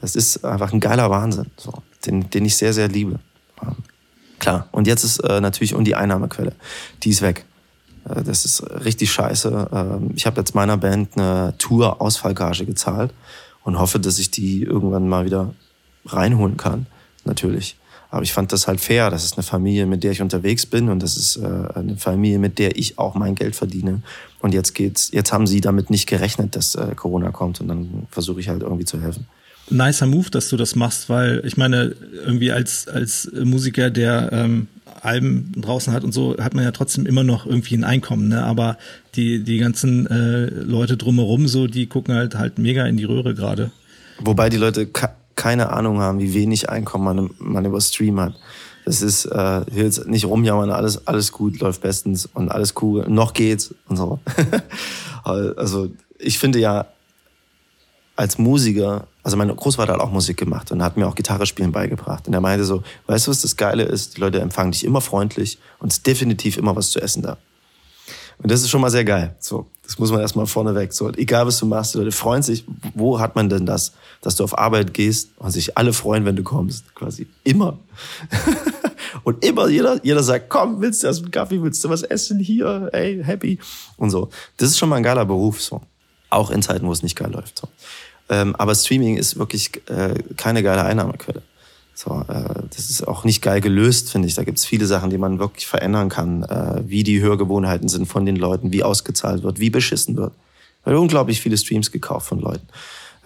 [0.01, 1.73] das ist einfach ein geiler Wahnsinn, so
[2.07, 3.19] den, den ich sehr sehr liebe.
[3.61, 3.75] Ähm,
[4.39, 4.67] klar.
[4.71, 6.53] Und jetzt ist äh, natürlich und die Einnahmequelle,
[7.03, 7.45] die ist weg.
[8.09, 9.69] Äh, das ist richtig scheiße.
[9.71, 13.13] Ähm, ich habe jetzt meiner Band eine Tour-Ausfallgage gezahlt
[13.63, 15.53] und hoffe, dass ich die irgendwann mal wieder
[16.05, 16.87] reinholen kann,
[17.25, 17.77] natürlich.
[18.09, 19.09] Aber ich fand das halt fair.
[19.09, 22.39] Das ist eine Familie, mit der ich unterwegs bin und das ist äh, eine Familie,
[22.39, 24.01] mit der ich auch mein Geld verdiene.
[24.39, 28.07] Und jetzt geht's, jetzt haben sie damit nicht gerechnet, dass äh, Corona kommt und dann
[28.11, 29.27] versuche ich halt irgendwie zu helfen.
[29.71, 31.95] Nicer Move, dass du das machst, weil ich meine,
[32.25, 34.67] irgendwie als, als Musiker, der ähm,
[35.01, 38.43] Alben draußen hat und so, hat man ja trotzdem immer noch irgendwie ein Einkommen, ne?
[38.43, 38.77] Aber
[39.15, 43.33] die, die ganzen äh, Leute drumherum, so, die gucken halt halt mega in die Röhre
[43.33, 43.71] gerade.
[44.19, 44.87] Wobei die Leute
[45.35, 48.35] keine Ahnung haben, wie wenig Einkommen man, man über Stream hat.
[48.85, 53.33] Das ist äh, jetzt nicht rumjammern, alles, alles gut, läuft bestens und alles cool, noch
[53.33, 54.19] geht's und so.
[55.23, 56.87] also ich finde ja,
[58.21, 61.71] als Musiker, also mein Großvater hat auch Musik gemacht und hat mir auch Gitarre spielen
[61.71, 62.27] beigebracht.
[62.27, 64.15] Und er meinte so, weißt du, was das Geile ist?
[64.15, 67.37] Die Leute empfangen dich immer freundlich und es ist definitiv immer was zu essen da.
[68.37, 69.35] Und das ist schon mal sehr geil.
[69.39, 70.93] So, das muss man erstmal vorneweg.
[70.93, 72.63] So, egal was du machst, die Leute freuen sich.
[72.93, 76.35] Wo hat man denn das, dass du auf Arbeit gehst und sich alle freuen, wenn
[76.35, 76.93] du kommst?
[76.93, 77.79] Quasi immer.
[79.23, 82.39] und immer jeder, jeder sagt, komm, willst du erst einen Kaffee, willst du was essen
[82.39, 82.89] hier?
[82.93, 83.57] Ey, happy.
[83.97, 84.29] Und so.
[84.57, 85.81] Das ist schon mal ein geiler Beruf, so.
[86.29, 87.67] Auch in Zeiten, wo es nicht geil läuft, so.
[88.31, 91.41] Ähm, aber Streaming ist wirklich äh, keine geile Einnahmequelle.
[91.93, 94.35] So, äh, das ist auch nicht geil gelöst, finde ich.
[94.35, 98.05] Da gibt es viele Sachen, die man wirklich verändern kann, äh, wie die Hörgewohnheiten sind
[98.07, 100.33] von den Leuten, wie ausgezahlt wird, wie beschissen wird.
[100.85, 102.65] Weil unglaublich viele Streams gekauft von Leuten.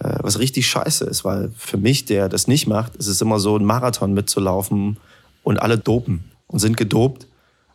[0.00, 3.38] Äh, was richtig scheiße ist, weil für mich, der das nicht macht, ist es immer
[3.38, 4.96] so, ein Marathon mitzulaufen
[5.44, 7.28] und alle dopen und sind gedopt.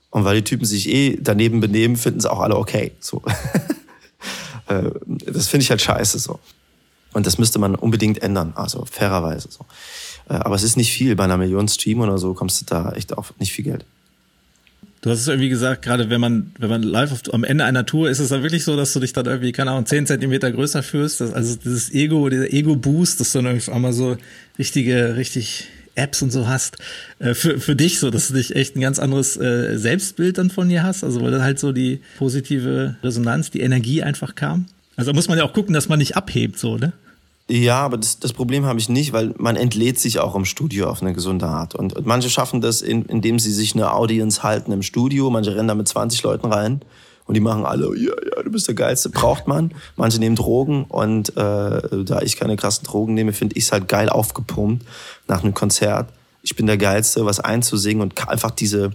[0.09, 2.91] Und weil die Typen sich eh daneben benehmen, finden es auch alle okay.
[2.99, 3.21] So.
[4.67, 6.39] Äh, das finde ich halt scheiße so.
[7.13, 9.65] Und das müsste man unbedingt ändern, also fairerweise so.
[10.29, 11.15] Äh, aber es ist nicht viel.
[11.15, 13.85] Bei einer Million Stream oder so kommst du da echt auf nicht viel Geld.
[15.01, 17.87] Du hast es irgendwie gesagt, gerade wenn man, wenn man live auf, am Ende einer
[17.87, 20.51] Tour ist es dann wirklich so, dass du dich dann irgendwie, keine Ahnung, zehn Zentimeter
[20.51, 21.21] größer fühlst.
[21.21, 24.17] Dass, also dieses Ego, dieser Ego-Boost, dass du dann auf einmal so
[24.59, 26.77] richtige, richtig Apps und so hast,
[27.17, 30.51] äh, für, für dich so, dass du dich echt ein ganz anderes äh, Selbstbild dann
[30.51, 31.03] von dir hast.
[31.03, 34.67] Also weil dann halt so die positive Resonanz, die Energie einfach kam.
[35.01, 36.93] Also muss man ja auch gucken, dass man nicht abhebt, so, ne?
[37.49, 40.87] Ja, aber das, das Problem habe ich nicht, weil man entlädt sich auch im Studio
[40.87, 41.73] auf eine gesunde Art.
[41.73, 45.31] Und, und manche schaffen das, in, indem sie sich eine Audience halten im Studio.
[45.31, 46.81] Manche rennen da mit 20 Leuten rein
[47.25, 49.73] und die machen alle, ja, ja, du bist der Geilste, braucht man.
[49.95, 53.87] Manche nehmen Drogen und äh, da ich keine krassen Drogen nehme, finde ich es halt
[53.87, 54.85] geil aufgepumpt
[55.27, 56.09] nach einem Konzert.
[56.43, 58.91] Ich bin der Geilste, was einzusingen und einfach diese,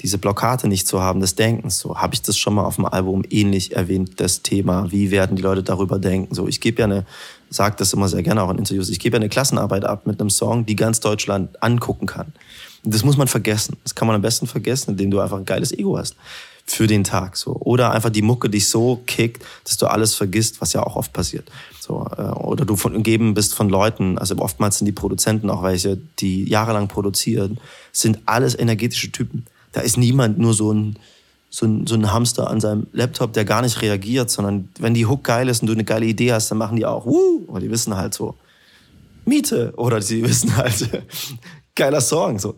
[0.00, 1.78] diese Blockade nicht zu haben des Denkens.
[1.78, 4.90] So habe ich das schon mal auf dem Album ähnlich erwähnt, das Thema.
[4.90, 6.34] Wie werden die Leute darüber denken?
[6.34, 7.06] So, ich gebe ja eine
[7.50, 10.30] sage das immer sehr gerne auch in Interviews, ich gebe eine Klassenarbeit ab mit einem
[10.30, 12.32] Song, die ganz Deutschland angucken kann.
[12.84, 13.76] Das muss man vergessen.
[13.82, 16.16] Das kann man am besten vergessen, indem du einfach ein geiles Ego hast
[16.64, 20.60] für den Tag so oder einfach die Mucke dich so kickt, dass du alles vergisst,
[20.60, 21.50] was ja auch oft passiert.
[21.80, 25.62] So äh, oder du von, umgeben bist von Leuten, also oftmals sind die Produzenten auch
[25.62, 27.58] welche, die jahrelang produzieren,
[27.90, 29.46] sind alles energetische Typen.
[29.72, 30.98] Da ist niemand nur so ein
[31.50, 35.06] so ein, so ein Hamster an seinem Laptop, der gar nicht reagiert, sondern wenn die
[35.06, 37.62] Hook geil ist und du eine geile Idee hast, dann machen die auch, wuh, und
[37.62, 38.34] die wissen halt so,
[39.24, 41.02] Miete, oder sie wissen halt,
[41.74, 42.56] geiler Song, so.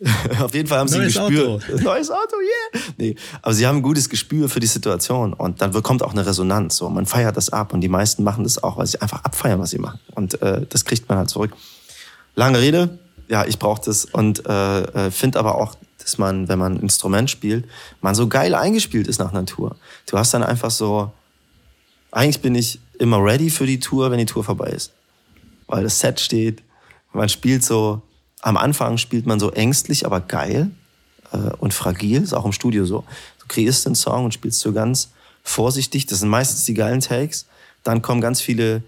[0.40, 1.48] Auf jeden Fall haben sie ein Gespür.
[1.50, 1.60] Auto.
[1.82, 2.82] Neues Auto, yeah.
[2.98, 6.26] Nee, aber sie haben ein gutes Gespür für die Situation und dann kommt auch eine
[6.26, 6.76] Resonanz.
[6.76, 9.60] So, man feiert das ab und die meisten machen das auch, weil sie einfach abfeiern,
[9.60, 10.00] was sie machen.
[10.14, 11.52] Und äh, das kriegt man halt zurück.
[12.34, 16.58] Lange Rede, ja, ich brauche das und äh, äh finde aber auch dass man, wenn
[16.58, 17.66] man ein Instrument spielt,
[18.00, 19.76] man so geil eingespielt ist nach Natur.
[20.06, 21.10] Du hast dann einfach so,
[22.12, 24.92] eigentlich bin ich immer ready für die Tour, wenn die Tour vorbei ist.
[25.66, 26.62] Weil das Set steht,
[27.12, 28.02] man spielt so,
[28.42, 30.70] am Anfang spielt man so ängstlich, aber geil
[31.32, 33.04] äh, und fragil, ist auch im Studio so.
[33.40, 35.10] Du kreierst den Song und spielst so ganz
[35.42, 37.46] vorsichtig, das sind meistens die geilen Takes.
[37.82, 38.82] Dann kommen ganz viele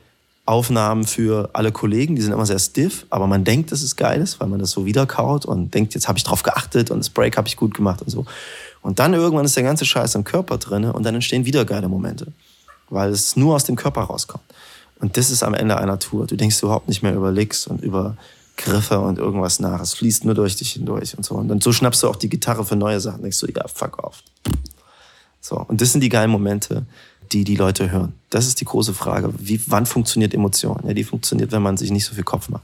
[0.47, 4.21] Aufnahmen für alle Kollegen, die sind immer sehr stiff, aber man denkt, dass es geil
[4.21, 7.11] ist, weil man das so wiederkaut und denkt, jetzt habe ich drauf geachtet und das
[7.11, 8.25] Break habe ich gut gemacht und so.
[8.81, 11.89] Und dann irgendwann ist der ganze Scheiß im Körper drin und dann entstehen wieder geile
[11.89, 12.29] Momente,
[12.89, 14.45] weil es nur aus dem Körper rauskommt.
[15.01, 16.27] Und das ist am Ende einer Tour.
[16.27, 18.17] Du denkst überhaupt nicht mehr über Licks und über
[18.57, 19.81] Griffe und irgendwas nach.
[19.81, 21.35] Es fließt nur durch dich hindurch und so.
[21.35, 23.23] Und dann so schnappst du auch die Gitarre für neue Sachen.
[23.23, 24.23] Denkst du, ja, fuck off.
[25.41, 25.57] So.
[25.69, 26.87] Und das sind die geilen Momente,
[27.33, 28.13] die die Leute hören?
[28.31, 29.33] Das ist die große Frage.
[29.39, 30.81] Wie, wann funktioniert Emotion?
[30.87, 32.63] Ja, die funktioniert, wenn man sich nicht so viel Kopf macht.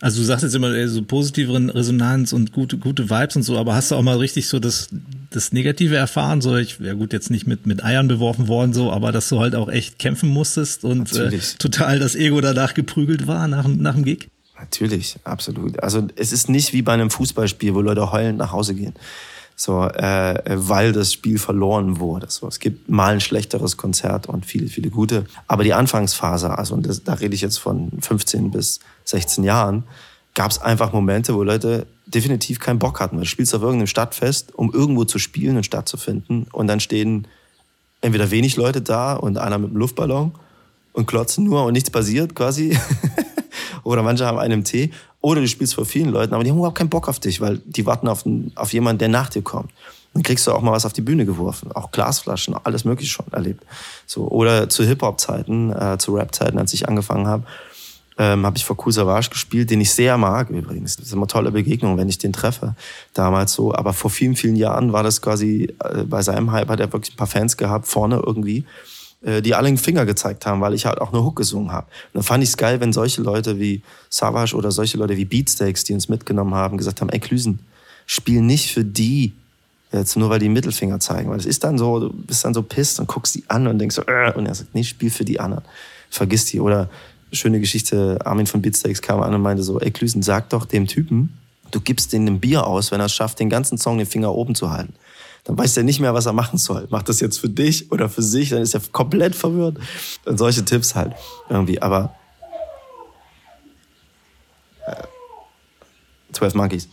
[0.00, 3.74] Also du sagst jetzt immer so positiveren Resonanz und gute, gute Vibes und so, aber
[3.74, 4.88] hast du auch mal richtig so das,
[5.28, 6.40] das Negative erfahren?
[6.40, 9.40] So, ich wäre gut jetzt nicht mit, mit Eiern beworfen worden, so, aber dass du
[9.40, 13.94] halt auch echt kämpfen musstest und äh, total das Ego danach geprügelt war nach, nach
[13.94, 14.30] dem Gig?
[14.58, 15.82] Natürlich, absolut.
[15.82, 18.94] Also es ist nicht wie bei einem Fußballspiel, wo Leute heulend nach Hause gehen
[19.60, 22.28] so, äh, weil das Spiel verloren wurde.
[22.30, 25.26] So, es gibt mal ein schlechteres Konzert und viele, viele gute.
[25.48, 29.84] Aber die Anfangsphase, also und das, da rede ich jetzt von 15 bis 16 Jahren,
[30.34, 33.18] gab es einfach Momente, wo Leute definitiv keinen Bock hatten.
[33.18, 36.46] Du spielst auf irgendeinem Stadtfest, um irgendwo zu spielen und stattzufinden.
[36.52, 37.28] Und dann stehen
[38.00, 40.32] entweder wenig Leute da und einer mit einem Luftballon
[40.94, 42.78] und klotzen nur und nichts passiert quasi.
[43.82, 44.90] Oder manche haben einen Tee.
[45.20, 47.58] Oder du spielst vor vielen Leuten, aber die haben überhaupt keinen Bock auf dich, weil
[47.66, 49.70] die warten auf, auf jemanden, der nach dir kommt.
[50.14, 51.70] Dann kriegst du auch mal was auf die Bühne geworfen.
[51.72, 53.64] Auch Glasflaschen, alles mögliche schon erlebt.
[54.06, 57.44] So, oder zu Hip-Hop-Zeiten, äh, zu Rap-Zeiten, als ich angefangen habe,
[58.18, 60.96] ähm, habe ich vor Cool Savage gespielt, den ich sehr mag übrigens.
[60.96, 62.74] Das ist immer tolle Begegnung, wenn ich den treffe.
[63.14, 63.74] Damals so.
[63.74, 67.14] Aber vor vielen, vielen Jahren war das quasi, äh, bei seinem Hype hat er wirklich
[67.14, 68.64] ein paar Fans gehabt, vorne irgendwie.
[69.22, 71.86] Äh, die alle einen Finger gezeigt haben, weil ich halt auch eine Hook gesungen habe.
[71.86, 75.26] Und dann fand ich es geil, wenn solche Leute wie Savage oder solche Leute wie
[75.26, 77.58] Beatsteaks, die uns mitgenommen haben, gesagt haben, ey Klüsen,
[78.06, 79.34] spiel nicht für die,
[79.92, 81.28] jetzt nur weil die Mittelfinger zeigen.
[81.28, 83.78] Weil es ist dann so, du bist dann so pisst und guckst die an und
[83.78, 85.64] denkst so, äh, und er sagt, nee, spiel für die anderen.
[86.08, 86.60] Vergiss die.
[86.60, 86.88] Oder
[87.30, 90.86] schöne Geschichte, Armin von Beatsteaks kam an und meinte so, ey Klüsen, sag doch dem
[90.86, 91.36] Typen,
[91.72, 94.34] du gibst denen ein Bier aus, wenn er es schafft, den ganzen Song den Finger
[94.34, 94.94] oben zu halten
[95.44, 96.86] dann weiß er nicht mehr, was er machen soll.
[96.90, 99.78] Macht das jetzt für dich oder für sich, dann ist er komplett verwirrt.
[100.24, 101.14] Und solche Tipps halt
[101.48, 101.80] irgendwie.
[101.80, 102.14] Aber
[104.86, 105.04] äh,
[106.32, 106.88] 12 Monkeys.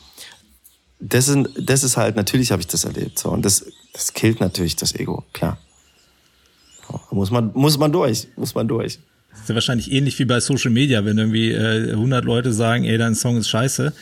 [1.00, 3.20] Das, sind, das ist halt, natürlich habe ich das erlebt.
[3.20, 5.60] So, und das, das killt natürlich das Ego, klar.
[7.12, 9.00] Muss, man, muss man durch, muss man durch.
[9.32, 12.86] Das ist ja wahrscheinlich ähnlich wie bei Social Media, wenn irgendwie äh, 100 Leute sagen,
[12.86, 13.94] ey, dein Song ist scheiße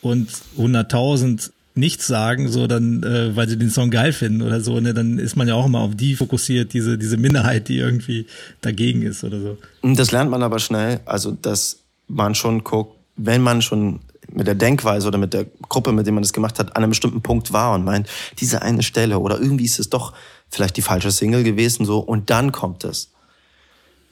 [0.00, 4.78] und 100.000 nichts sagen, so dann, äh, weil sie den Song geil finden oder so,
[4.80, 8.26] ne, dann ist man ja auch immer auf die fokussiert, diese, diese Minderheit, die irgendwie
[8.60, 9.58] dagegen ist oder so.
[9.82, 14.00] Das lernt man aber schnell, also dass man schon guckt, wenn man schon
[14.30, 16.90] mit der Denkweise oder mit der Gruppe, mit der man das gemacht hat, an einem
[16.90, 18.08] bestimmten Punkt war und meint,
[18.38, 20.12] diese eine Stelle oder irgendwie ist es doch
[20.48, 23.11] vielleicht die falsche Single gewesen so und dann kommt es.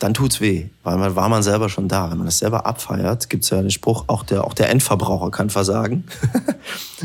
[0.00, 2.10] Dann tut's weh, weil man war man selber schon da.
[2.10, 5.50] Wenn man das selber abfeiert, gibt's ja den Spruch, auch der, auch der Endverbraucher kann
[5.50, 6.04] versagen.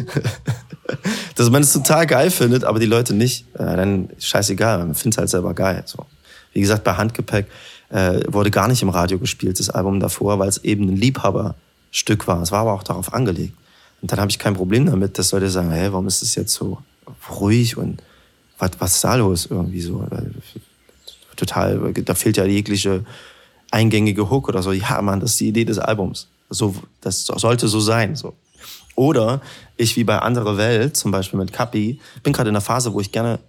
[1.35, 5.17] Dass man es total geil findet, aber die Leute nicht, äh, dann scheißegal, man findet
[5.17, 5.83] halt selber geil.
[5.85, 6.05] So.
[6.53, 7.47] Wie gesagt, bei Handgepäck
[7.89, 12.27] äh, wurde gar nicht im Radio gespielt, das Album davor, weil es eben ein Liebhaberstück
[12.27, 12.41] war.
[12.41, 13.57] Es war aber auch darauf angelegt.
[14.01, 16.53] Und dann habe ich kein Problem damit, dass Leute sagen, hey, warum ist das jetzt
[16.53, 16.77] so
[17.29, 18.01] ruhig und
[18.57, 20.07] was, was ist da los irgendwie so?
[21.35, 23.05] Total, da fehlt ja jegliche
[23.71, 24.71] eingängige Hook oder so.
[24.71, 26.27] Ja, Mann, das ist die Idee des Albums.
[26.49, 28.15] So, das sollte so sein.
[28.15, 28.33] So.
[28.95, 29.41] Oder
[29.77, 33.01] ich wie bei Andere Welt, zum Beispiel mit Kapi, bin gerade in einer Phase, wo
[33.01, 33.39] ich gerne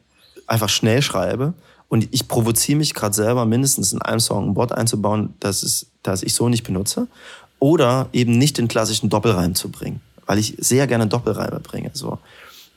[0.46, 1.54] einfach schnell schreibe
[1.88, 5.86] und ich provoziere mich gerade selber, mindestens in einem Song ein Wort einzubauen, das, ist,
[6.02, 7.06] das ich so nicht benutze.
[7.58, 11.90] Oder eben nicht den klassischen Doppelreim zu bringen, weil ich sehr gerne Doppelreime bringe.
[11.94, 12.18] So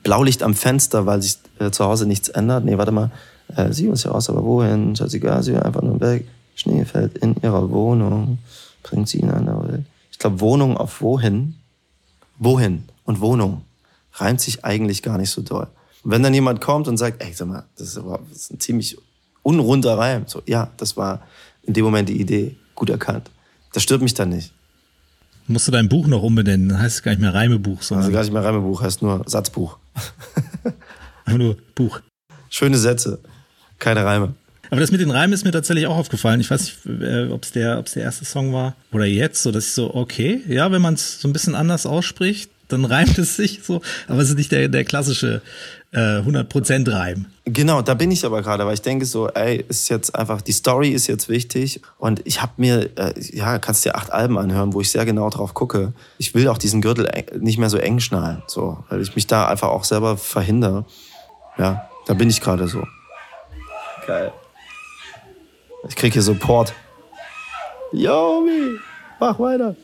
[0.02, 2.64] Blaulicht am Fenster, weil sich äh, zu Hause nichts ändert.
[2.64, 3.10] Nee, warte mal.
[3.56, 4.94] Äh, sie uns ja aus, aber wohin?
[4.96, 6.26] Scheißegal, sie einfach nur weg.
[6.54, 8.38] Schnee fällt in ihrer Wohnung,
[8.82, 9.86] bringt sie in eine Welt.
[10.12, 11.54] Ich glaube, Wohnung auf wohin
[12.40, 13.62] wohin und Wohnung
[14.14, 15.68] reimt sich eigentlich gar nicht so doll.
[16.02, 18.52] Und wenn dann jemand kommt und sagt, ey, sag mal, das ist, aber, das ist
[18.52, 18.98] ein ziemlich
[19.42, 20.24] unrunder Reim.
[20.26, 21.22] So, ja, das war
[21.62, 22.56] in dem Moment die Idee.
[22.74, 23.30] Gut erkannt.
[23.72, 24.52] Das stört mich dann nicht.
[25.46, 26.70] Musst du dein Buch noch umbenennen?
[26.70, 28.04] Dann heißt es gar nicht mehr Reimebuch, sondern.
[28.04, 29.76] Also gar nicht mehr Reimebuch, heißt nur Satzbuch.
[31.24, 32.00] Einfach nur Buch.
[32.48, 33.20] Schöne Sätze,
[33.80, 34.34] keine Reime.
[34.70, 36.40] Aber das mit den Reimen ist mir tatsächlich auch aufgefallen.
[36.40, 39.50] Ich weiß nicht, äh, ob es der, ob's der erste Song war oder jetzt, so
[39.50, 43.18] dass ich so, okay, ja, wenn man es so ein bisschen anders ausspricht, dann reimt
[43.18, 45.42] es sich so, aber es ist nicht der, der klassische
[45.92, 47.26] äh, 100% Reim.
[47.46, 50.52] Genau, da bin ich aber gerade, weil ich denke so, ey, ist jetzt einfach, die
[50.52, 54.72] Story ist jetzt wichtig und ich habe mir, äh, ja, kannst dir acht Alben anhören,
[54.72, 55.92] wo ich sehr genau drauf gucke.
[56.18, 57.10] Ich will auch diesen Gürtel
[57.40, 60.84] nicht mehr so eng schnallen, so, weil ich mich da einfach auch selber verhindere.
[61.58, 62.84] Ja, da bin ich gerade so.
[64.06, 64.32] Geil.
[65.88, 66.74] Ich krieg hier Support.
[67.92, 68.46] Yo,
[69.18, 69.76] mach weiter.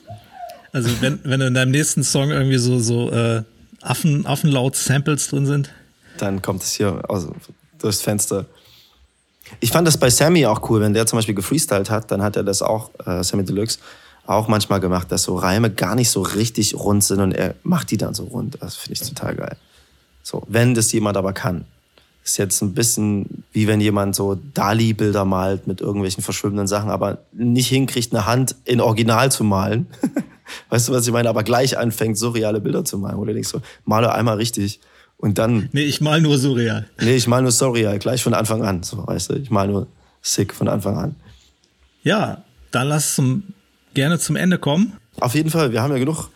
[0.72, 3.42] Also wenn, wenn in deinem nächsten Song irgendwie so, so äh,
[3.82, 5.70] Affen, Affenlaut-Samples drin sind.
[6.18, 7.28] Dann kommt es hier aus,
[7.78, 8.46] durchs Fenster.
[9.60, 12.36] Ich fand das bei Sammy auch cool, wenn der zum Beispiel gefreestylt hat, dann hat
[12.36, 13.78] er das auch, äh, Sammy Deluxe,
[14.26, 17.90] auch manchmal gemacht, dass so Reime gar nicht so richtig rund sind und er macht
[17.90, 18.58] die dann so rund.
[18.60, 19.56] Das finde ich total geil.
[20.22, 21.64] So, wenn das jemand aber kann.
[22.26, 27.18] Ist jetzt ein bisschen wie wenn jemand so Dali-Bilder malt mit irgendwelchen verschwimmenden Sachen, aber
[27.32, 29.86] nicht hinkriegt, eine Hand in Original zu malen.
[30.70, 31.28] weißt du, was ich meine?
[31.28, 33.18] Aber gleich anfängt, surreale Bilder zu malen.
[33.18, 34.80] Oder denkst so, male einmal richtig
[35.18, 35.68] und dann.
[35.70, 36.88] Nee, ich mal nur surreal.
[37.00, 38.82] Nee, ich mal nur surreal, gleich von Anfang an.
[38.82, 39.86] So, weißt du, ich mal nur
[40.20, 41.14] sick von Anfang an.
[42.02, 43.44] Ja, dann lass zum,
[43.94, 44.94] gerne zum Ende kommen.
[45.20, 46.30] Auf jeden Fall, wir haben ja genug,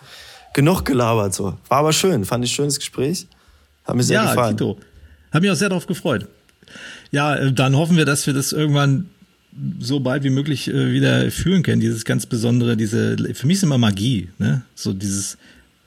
[0.55, 1.35] genug gelabert.
[1.35, 1.57] So.
[1.67, 3.27] War aber schön, fand ich schönes Gespräch.
[3.85, 4.57] Hat mir sehr ja, gefallen.
[4.57, 4.79] Tito.
[5.33, 6.27] Hat mich auch sehr darauf gefreut.
[7.11, 9.07] Ja, äh, dann hoffen wir, dass wir das irgendwann
[9.81, 11.81] so bald wie möglich äh, wieder fühlen können.
[11.81, 14.63] Dieses ganz besondere, diese, für mich ist immer Magie, ne?
[14.75, 15.39] So dieses,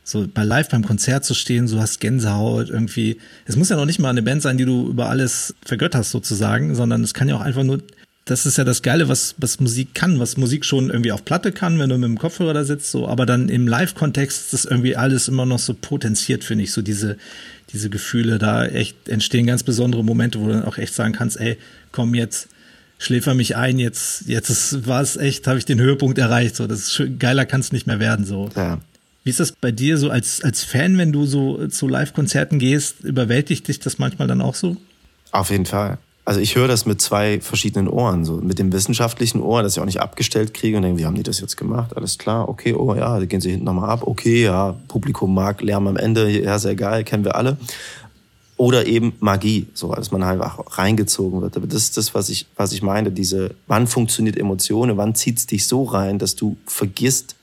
[0.03, 3.17] so bei live beim Konzert zu stehen, so hast Gänsehaut irgendwie.
[3.45, 6.75] Es muss ja noch nicht mal eine Band sein, die du über alles vergötterst sozusagen,
[6.75, 7.81] sondern es kann ja auch einfach nur,
[8.25, 11.51] das ist ja das Geile, was, was Musik kann, was Musik schon irgendwie auf Platte
[11.51, 14.65] kann, wenn du mit dem Kopfhörer da sitzt, so, aber dann im Live-Kontext ist das
[14.65, 17.17] irgendwie alles immer noch so potenziert, finde ich, so diese,
[17.73, 21.39] diese Gefühle, da echt entstehen ganz besondere Momente, wo du dann auch echt sagen kannst,
[21.39, 21.57] ey,
[21.91, 22.47] komm jetzt,
[22.97, 26.55] schläfer mich ein, jetzt, jetzt war es echt, habe ich den Höhepunkt erreicht.
[26.55, 28.25] So, das ist schön, geiler kann es nicht mehr werden.
[28.25, 28.49] So.
[28.55, 28.79] Ja.
[29.25, 33.01] Wie ist das bei dir so als, als Fan, wenn du so zu Live-Konzerten gehst?
[33.03, 34.77] Überwältigt dich das manchmal dann auch so?
[35.31, 38.23] Auf jeden Fall also ich höre das mit zwei verschiedenen Ohren.
[38.23, 41.15] So mit dem wissenschaftlichen Ohr, das ich auch nicht abgestellt kriege und denke, wie haben
[41.15, 41.95] die das jetzt gemacht?
[41.97, 44.03] Alles klar, okay, oh ja, da gehen sie hinten nochmal ab.
[44.05, 47.57] Okay, ja, Publikum mag Lärm am Ende, ja, sehr geil, kennen wir alle.
[48.55, 51.57] Oder eben Magie, so dass man halt auch reingezogen wird.
[51.57, 55.47] Aber das ist das, was ich, was ich meine, diese, wann funktioniert Emotionen, wann zieht's
[55.47, 57.35] dich so rein, dass du vergisst,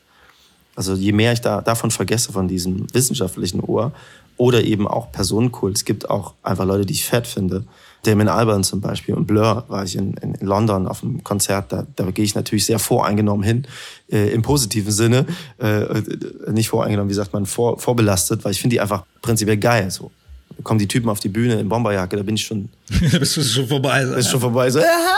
[0.75, 3.93] also je mehr ich da, davon vergesse, von diesem wissenschaftlichen Ohr,
[4.39, 5.77] oder eben auch Personenkult.
[5.77, 7.65] Es gibt auch einfach Leute, die ich fett finde,
[8.03, 11.73] Damon Albarn zum Beispiel und Blur war ich in, in, London auf einem Konzert.
[11.73, 13.67] Da, da gehe ich natürlich sehr voreingenommen hin,
[14.11, 15.27] äh, im positiven Sinne.
[15.59, 15.85] Äh,
[16.51, 19.91] nicht voreingenommen, wie sagt man, vor, vorbelastet, weil ich finde die einfach prinzipiell geil.
[19.91, 20.11] So
[20.57, 22.69] da kommen die Typen auf die Bühne in Bomberjacke, da bin ich schon.
[23.13, 24.05] da bist du schon vorbei.
[24.05, 24.31] So, bist ja.
[24.33, 24.71] schon vorbei.
[24.71, 25.17] So, ja.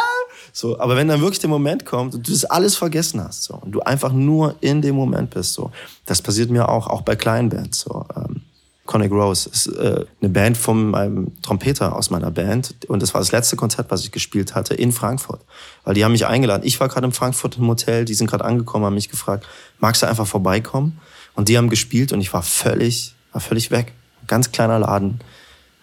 [0.53, 3.55] so, aber wenn dann wirklich der Moment kommt und du das alles vergessen hast, so,
[3.55, 5.71] und du einfach nur in dem Moment bist, so,
[6.07, 8.05] das passiert mir auch, auch bei kleinen Bands, so.
[8.15, 8.42] Ähm,
[8.85, 12.75] Conic Rose ist äh, eine Band von meinem Trompeter aus meiner Band.
[12.89, 15.41] Und das war das letzte Konzert, was ich gespielt hatte in Frankfurt.
[15.85, 16.63] Weil die haben mich eingeladen.
[16.65, 19.47] Ich war gerade in Frankfurt im Hotel, die sind gerade angekommen, haben mich gefragt,
[19.79, 20.99] magst du einfach vorbeikommen?
[21.35, 23.93] Und die haben gespielt und ich war völlig, war völlig weg.
[24.27, 25.21] Ganz kleiner Laden,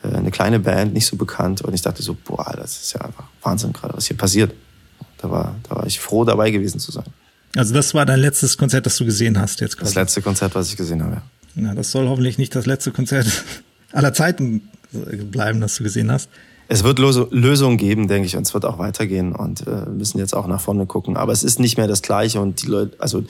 [0.04, 1.62] äh, eine kleine Band, nicht so bekannt.
[1.62, 4.54] Und ich dachte so, boah, das ist ja einfach Wahnsinn gerade, was hier passiert.
[5.20, 7.06] Da war, da war ich froh, dabei gewesen zu sein.
[7.56, 9.94] Also das war dein letztes Konzert, das du gesehen hast jetzt quasi.
[9.94, 11.22] Das letzte Konzert, was ich gesehen habe.
[11.56, 13.28] Na, das soll hoffentlich nicht das letzte Konzert
[13.92, 16.30] aller Zeiten bleiben, das du gesehen hast.
[16.72, 20.36] Es wird Lösungen geben, denke ich, und es wird auch weitergehen und äh, müssen jetzt
[20.36, 21.18] auch nach vorne gucken.
[21.18, 23.24] Aber es ist nicht mehr das Gleiche und die Leute, also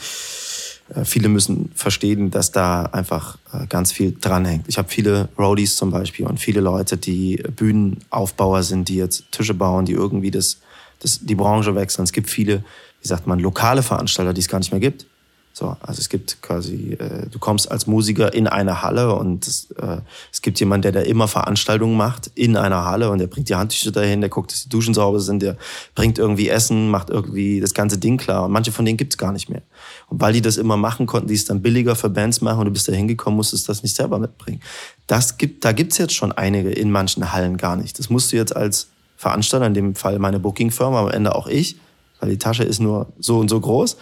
[0.93, 4.65] äh, viele müssen verstehen, dass da einfach äh, ganz viel dranhängt.
[4.67, 9.53] Ich habe viele Roadies zum Beispiel und viele Leute, die Bühnenaufbauer sind, die jetzt Tische
[9.53, 10.57] bauen, die irgendwie das,
[10.99, 12.03] das, die Branche wechseln.
[12.03, 12.65] Es gibt viele,
[13.01, 15.05] wie sagt man, lokale Veranstalter, die es gar nicht mehr gibt.
[15.52, 19.45] So, also es gibt quasi, äh, du kommst als Musiker in eine Halle und
[19.78, 19.97] äh,
[20.32, 23.56] es gibt jemanden, der da immer Veranstaltungen macht in einer Halle und der bringt die
[23.56, 25.58] Handtücher dahin, der guckt, dass die Duschen sauber sind, der
[25.95, 28.45] bringt irgendwie Essen, macht irgendwie das ganze Ding klar.
[28.45, 29.64] Und manche von denen gibt's gar nicht mehr.
[30.08, 32.66] Und weil die das immer machen, konnten die es dann billiger für Bands machen und
[32.66, 34.62] du bist da hingekommen, musstest das nicht selber mitbringen.
[35.08, 38.00] Das gibt, da gibt's jetzt schon einige in manchen Hallen gar nicht.
[38.00, 38.88] Das musst du jetzt als
[39.18, 41.76] Veranstalter, in dem Fall meine Booking-Firma, am Ende auch ich,
[42.22, 43.97] weil die Tasche ist nur so und so groß,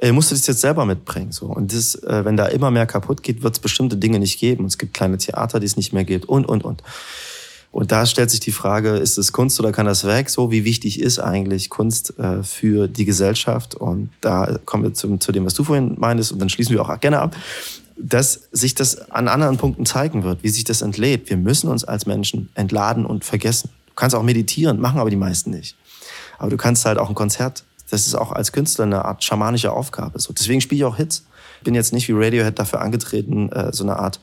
[0.00, 1.30] äh, musst du das jetzt selber mitbringen.
[1.30, 1.46] So.
[1.46, 4.64] Und das, äh, wenn da immer mehr kaputt geht, wird es bestimmte Dinge nicht geben.
[4.64, 6.82] es gibt kleine Theater, die es nicht mehr gibt und, und, und.
[7.72, 10.28] Und da stellt sich die Frage, ist es Kunst oder kann das weg?
[10.28, 13.76] So, wie wichtig ist eigentlich Kunst äh, für die Gesellschaft?
[13.76, 16.82] Und da kommen wir zum, zu dem, was du vorhin meintest, und dann schließen wir
[16.82, 17.36] auch gerne ab,
[17.96, 21.30] dass sich das an anderen Punkten zeigen wird, wie sich das entlädt.
[21.30, 23.70] Wir müssen uns als Menschen entladen und vergessen.
[23.86, 25.76] Du kannst auch meditieren, machen aber die meisten nicht.
[26.38, 29.72] Aber du kannst halt auch ein Konzert das ist auch als Künstler eine Art schamanische
[29.72, 30.18] Aufgabe.
[30.20, 31.24] So, deswegen spiele ich auch Hits.
[31.62, 34.20] Bin jetzt nicht wie Radiohead dafür angetreten, äh, so eine Art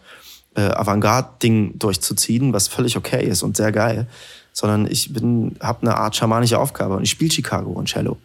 [0.56, 4.08] äh, Avantgarde-Ding durchzuziehen, was völlig okay ist und sehr geil,
[4.54, 8.18] sondern ich bin, habe eine Art schamanische Aufgabe und ich spiele Chicago und Cello.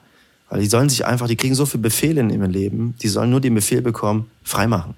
[0.49, 3.31] Weil die sollen sich einfach, die kriegen so viele Befehle in ihrem Leben, die sollen
[3.31, 4.95] nur den Befehl bekommen, freimachen.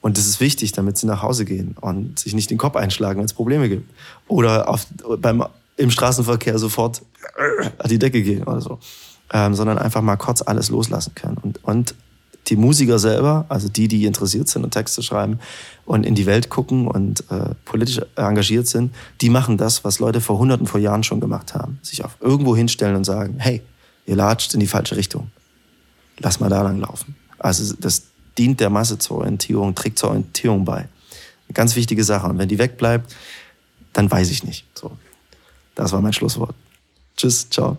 [0.00, 3.18] Und das ist wichtig, damit sie nach Hause gehen und sich nicht den Kopf einschlagen,
[3.18, 3.90] wenn es Probleme gibt.
[4.28, 4.86] Oder auf,
[5.18, 5.44] beim,
[5.76, 7.02] im Straßenverkehr sofort
[7.78, 8.78] an die Decke gehen oder so
[9.32, 11.36] ähm, sondern einfach mal kurz alles loslassen können.
[11.38, 11.94] Und, und
[12.48, 15.38] die Musiker selber, also die, die interessiert sind und Texte schreiben
[15.84, 20.20] und in die Welt gucken und äh, politisch engagiert sind, die machen das, was Leute
[20.20, 21.78] vor Hunderten vor Jahren schon gemacht haben.
[21.82, 23.62] Sich auf irgendwo hinstellen und sagen, hey,
[24.06, 25.30] ihr latscht in die falsche Richtung.
[26.18, 27.16] Lass mal da lang laufen.
[27.38, 28.04] Also das
[28.36, 30.78] dient der Masse zur Orientierung, trägt zur Orientierung bei.
[30.78, 32.26] Eine ganz wichtige Sache.
[32.26, 33.14] Und wenn die wegbleibt,
[33.92, 34.64] dann weiß ich nicht.
[34.74, 34.92] So,
[35.74, 36.54] das war mein Schlusswort.
[37.16, 37.78] Tschüss, ciao.